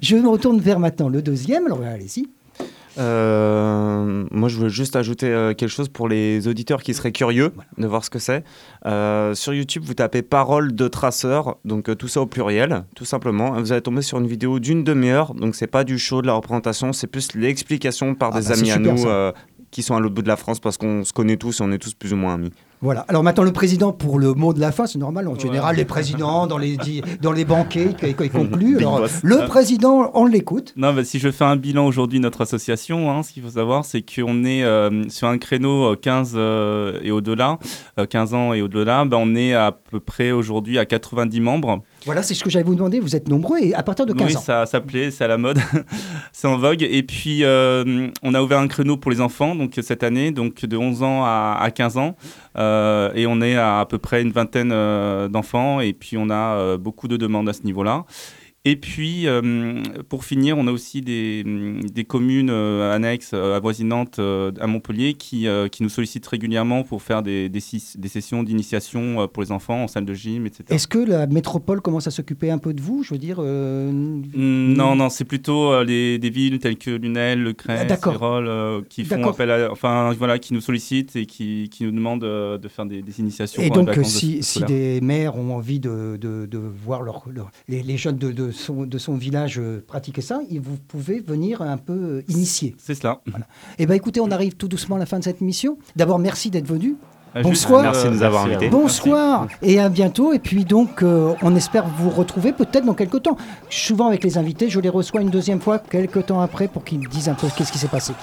je 0.00 0.16
me 0.16 0.28
retourne 0.28 0.60
vers 0.60 0.80
maintenant 0.80 1.10
le 1.10 1.20
deuxième. 1.20 1.66
Alors 1.66 1.82
allez-y. 1.82 2.26
Euh, 2.98 4.24
moi, 4.30 4.48
je 4.48 4.58
veux 4.58 4.68
juste 4.68 4.96
ajouter 4.96 5.28
euh, 5.28 5.54
quelque 5.54 5.70
chose 5.70 5.88
pour 5.88 6.08
les 6.08 6.48
auditeurs 6.48 6.82
qui 6.82 6.94
seraient 6.94 7.12
curieux 7.12 7.52
de 7.78 7.86
voir 7.86 8.04
ce 8.04 8.10
que 8.10 8.18
c'est. 8.18 8.44
Euh, 8.86 9.34
sur 9.34 9.54
YouTube, 9.54 9.82
vous 9.84 9.94
tapez 9.94 10.22
parole 10.22 10.74
de 10.74 10.88
traceur, 10.88 11.56
donc 11.64 11.96
tout 11.96 12.08
ça 12.08 12.20
au 12.20 12.26
pluriel, 12.26 12.84
tout 12.94 13.04
simplement. 13.04 13.52
Vous 13.60 13.72
allez 13.72 13.82
tomber 13.82 14.02
sur 14.02 14.18
une 14.18 14.26
vidéo 14.26 14.58
d'une 14.58 14.84
demi-heure, 14.84 15.34
donc 15.34 15.54
c'est 15.54 15.66
pas 15.66 15.84
du 15.84 15.98
show 15.98 16.22
de 16.22 16.26
la 16.26 16.34
représentation, 16.34 16.92
c'est 16.92 17.06
plus 17.06 17.34
l'explication 17.34 18.14
par 18.14 18.30
ah 18.34 18.40
des 18.40 18.48
bah, 18.48 18.54
amis 18.54 18.70
à 18.70 18.78
nous 18.78 19.06
qui 19.70 19.82
sont 19.82 19.94
à 19.94 20.00
l'autre 20.00 20.14
bout 20.14 20.22
de 20.22 20.28
la 20.28 20.36
France 20.36 20.60
parce 20.60 20.78
qu'on 20.78 21.04
se 21.04 21.12
connaît 21.12 21.36
tous 21.36 21.60
et 21.60 21.62
on 21.62 21.70
est 21.70 21.78
tous 21.78 21.92
plus 21.92 22.12
ou 22.12 22.16
moins 22.16 22.34
amis. 22.34 22.52
Voilà. 22.86 23.04
Alors 23.08 23.24
maintenant, 23.24 23.42
le 23.42 23.50
président, 23.50 23.90
pour 23.90 24.16
le 24.16 24.32
mot 24.32 24.54
de 24.54 24.60
la 24.60 24.70
fin, 24.70 24.86
c'est 24.86 25.00
normal. 25.00 25.26
En 25.26 25.36
général, 25.36 25.74
les 25.74 25.84
présidents, 25.84 26.46
dans 26.46 26.56
les, 26.56 26.78
dans 27.20 27.32
les 27.32 27.44
banquets, 27.44 27.96
ils 28.00 28.30
concluent. 28.30 28.76
Alors, 28.78 29.04
le 29.24 29.44
président, 29.48 30.12
on 30.14 30.24
l'écoute. 30.24 30.72
Non, 30.76 30.94
bah, 30.94 31.02
si 31.02 31.18
je 31.18 31.32
fais 31.32 31.42
un 31.42 31.56
bilan 31.56 31.84
aujourd'hui 31.84 32.20
de 32.20 32.22
notre 32.22 32.42
association, 32.42 33.10
hein, 33.10 33.24
ce 33.24 33.32
qu'il 33.32 33.42
faut 33.42 33.50
savoir, 33.50 33.84
c'est 33.84 34.02
qu'on 34.02 34.44
est, 34.44 34.62
euh, 34.62 35.08
sur 35.08 35.26
un 35.26 35.36
créneau 35.38 35.96
15 35.96 36.34
euh, 36.36 36.38
euh, 36.38 37.00
et 37.02 37.10
au-delà, 37.10 37.58
15 38.08 38.34
ans 38.34 38.52
et 38.52 38.62
au-delà, 38.62 39.04
bah, 39.04 39.16
on 39.18 39.34
est 39.34 39.52
à 39.52 39.72
peu 39.72 39.98
près 39.98 40.30
aujourd'hui 40.30 40.78
à 40.78 40.84
90 40.84 41.40
membres. 41.40 41.82
Voilà, 42.04 42.22
c'est 42.22 42.34
ce 42.34 42.44
que 42.44 42.50
j'allais 42.50 42.64
vous 42.64 42.76
demander. 42.76 43.00
Vous 43.00 43.16
êtes 43.16 43.28
nombreux 43.28 43.58
et 43.58 43.74
à 43.74 43.82
partir 43.82 44.06
de 44.06 44.12
15 44.12 44.22
ans. 44.22 44.38
Oui, 44.38 44.44
ça, 44.44 44.64
ça 44.64 44.80
plaît, 44.80 45.10
c'est 45.10 45.24
à 45.24 45.28
la 45.28 45.38
mode, 45.38 45.58
c'est 46.32 46.46
en 46.46 46.56
vogue. 46.56 46.84
Et 46.88 47.02
puis, 47.02 47.42
on 47.44 48.34
a 48.34 48.40
ouvert 48.40 48.60
un 48.60 48.68
créneau 48.68 48.96
pour 48.96 49.10
les 49.10 49.20
enfants 49.20 49.56
donc 49.56 49.72
cette 49.82 50.04
année, 50.04 50.30
donc 50.30 50.64
de 50.64 50.76
11 50.76 51.02
ans 51.02 51.24
à, 51.24 51.58
à 51.60 51.72
15 51.72 51.98
ans. 51.98 52.14
Euh, 52.58 52.75
et 53.14 53.26
on 53.26 53.40
est 53.40 53.56
à 53.56 53.80
à 53.80 53.86
peu 53.86 53.98
près 53.98 54.22
une 54.22 54.32
vingtaine 54.32 54.72
euh, 54.72 55.28
d'enfants 55.28 55.80
et 55.80 55.92
puis 55.92 56.16
on 56.16 56.30
a 56.30 56.56
euh, 56.56 56.76
beaucoup 56.76 57.08
de 57.08 57.16
demandes 57.16 57.48
à 57.48 57.52
ce 57.52 57.62
niveau-là. 57.62 58.04
Et 58.68 58.74
puis, 58.74 59.28
euh, 59.28 59.80
pour 60.08 60.24
finir, 60.24 60.58
on 60.58 60.66
a 60.66 60.72
aussi 60.72 61.00
des, 61.00 61.44
des 61.44 62.02
communes 62.02 62.50
euh, 62.50 62.92
annexes, 62.92 63.30
euh, 63.32 63.56
avoisinantes 63.56 64.18
à 64.18 64.66
Montpellier 64.66 65.14
qui, 65.14 65.46
qui 65.70 65.84
nous 65.84 65.88
sollicitent 65.88 66.26
régulièrement 66.26 66.82
pour 66.82 67.00
faire 67.00 67.22
des, 67.22 67.48
des, 67.48 67.60
des 67.96 68.08
sessions 68.08 68.42
d'initiation 68.42 69.28
pour 69.28 69.44
les 69.44 69.52
enfants 69.52 69.84
en 69.84 69.86
salle 69.86 70.04
de 70.04 70.14
gym, 70.14 70.46
etc. 70.46 70.64
Est-ce 70.70 70.88
que 70.88 70.98
la 70.98 71.28
métropole 71.28 71.80
commence 71.80 72.08
à 72.08 72.10
s'occuper 72.10 72.50
un 72.50 72.58
peu 72.58 72.74
de 72.74 72.80
vous? 72.80 73.04
Je 73.04 73.14
veux 73.14 73.18
dire. 73.18 73.40
Non, 73.40 74.96
non, 74.96 75.10
c'est 75.10 75.24
plutôt 75.24 75.84
les, 75.84 76.18
des 76.18 76.30
villes 76.30 76.58
telles 76.58 76.76
que 76.76 76.90
Lunel, 76.90 77.44
Le 77.44 77.52
Crest, 77.52 78.04
Rol, 78.04 78.84
qui 78.88 79.04
font 79.04 79.28
appel 79.28 79.52
à, 79.52 79.70
enfin, 79.70 80.12
voilà, 80.18 80.40
qui 80.40 80.54
nous 80.54 80.60
sollicitent 80.60 81.14
et 81.14 81.26
qui, 81.26 81.68
qui 81.70 81.84
nous 81.84 81.92
demandent 81.92 82.20
de 82.22 82.68
faire 82.68 82.86
des, 82.86 83.04
initiations. 83.20 83.62
Et 83.62 83.70
donc, 83.70 83.90
si, 84.02 84.42
si, 84.42 84.64
des 84.64 85.00
maires 85.00 85.36
ont 85.36 85.54
envie 85.54 85.78
de, 85.78 86.18
de, 86.20 86.46
de 86.46 86.58
voir 86.58 87.02
leur, 87.02 87.26
les, 87.68 87.84
les, 87.84 87.96
jeunes 87.96 88.18
de 88.18 88.50
de 88.70 88.98
son 88.98 89.14
village 89.14 89.58
euh, 89.58 89.84
pratiquer 89.86 90.22
ça, 90.22 90.40
vous 90.60 90.76
pouvez 90.88 91.20
venir 91.20 91.62
un 91.62 91.76
peu 91.76 91.92
euh, 91.92 92.24
initier. 92.28 92.74
C'est 92.78 92.94
cela. 92.94 93.20
Eh 93.78 93.86
bien 93.86 93.94
écoutez, 93.94 94.20
on 94.20 94.30
arrive 94.30 94.54
tout 94.54 94.68
doucement 94.68 94.96
à 94.96 94.98
la 94.98 95.06
fin 95.06 95.18
de 95.18 95.24
cette 95.24 95.42
émission. 95.42 95.78
D'abord, 95.96 96.18
merci 96.18 96.50
d'être 96.50 96.66
venu. 96.66 96.96
Ah, 97.34 97.42
Bonsoir. 97.42 97.82
Merci 97.82 98.06
de 98.06 98.10
nous 98.12 98.22
avoir 98.22 98.44
invités. 98.46 98.70
Bonsoir 98.70 99.46
et 99.60 99.78
à 99.78 99.90
bientôt. 99.90 100.32
Et 100.32 100.38
puis 100.38 100.64
donc, 100.64 101.02
euh, 101.02 101.34
on 101.42 101.54
espère 101.54 101.86
vous 101.86 102.08
retrouver 102.08 102.52
peut-être 102.52 102.86
dans 102.86 102.94
quelques 102.94 103.22
temps. 103.22 103.36
Souvent 103.68 104.06
avec 104.06 104.24
les 104.24 104.38
invités, 104.38 104.70
je 104.70 104.80
les 104.80 104.88
reçois 104.88 105.20
une 105.20 105.28
deuxième 105.28 105.60
fois 105.60 105.78
quelques 105.78 106.26
temps 106.26 106.40
après 106.40 106.66
pour 106.66 106.82
qu'ils 106.82 107.06
disent 107.08 107.28
un 107.28 107.34
peu 107.34 107.48
qu'est-ce 107.54 107.72
qui 107.72 107.78
s'est 107.78 107.88
passé. 107.88 108.14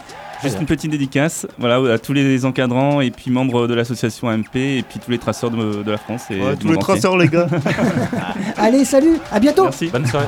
Juste 0.44 0.60
une 0.60 0.66
petite 0.66 0.92
dédicace 0.92 1.48
voilà, 1.58 1.94
à 1.94 1.98
tous 1.98 2.14
les 2.14 2.46
encadrants 2.46 3.02
et 3.02 3.12
puis 3.12 3.32
membres 3.32 3.68
de 3.68 3.74
l'association 3.74 4.30
MP 4.36 4.78
et 4.78 4.84
puis 4.84 5.00
tous 5.00 5.12
les 5.12 5.18
traceurs 5.18 5.52
de, 5.52 5.90
la 5.90 5.98
France. 5.98 6.24
Et 6.30 6.40
tous 6.60 6.72
les 6.72 6.78
traceurs, 6.78 7.18
les 7.18 7.28
gars. 7.28 7.48
Allez, 8.58 8.86
salut, 8.86 9.18
à 9.32 9.40
bientôt. 9.40 9.64
Merci. 9.64 9.88
Bonne 9.88 10.06
soirée. 10.06 10.28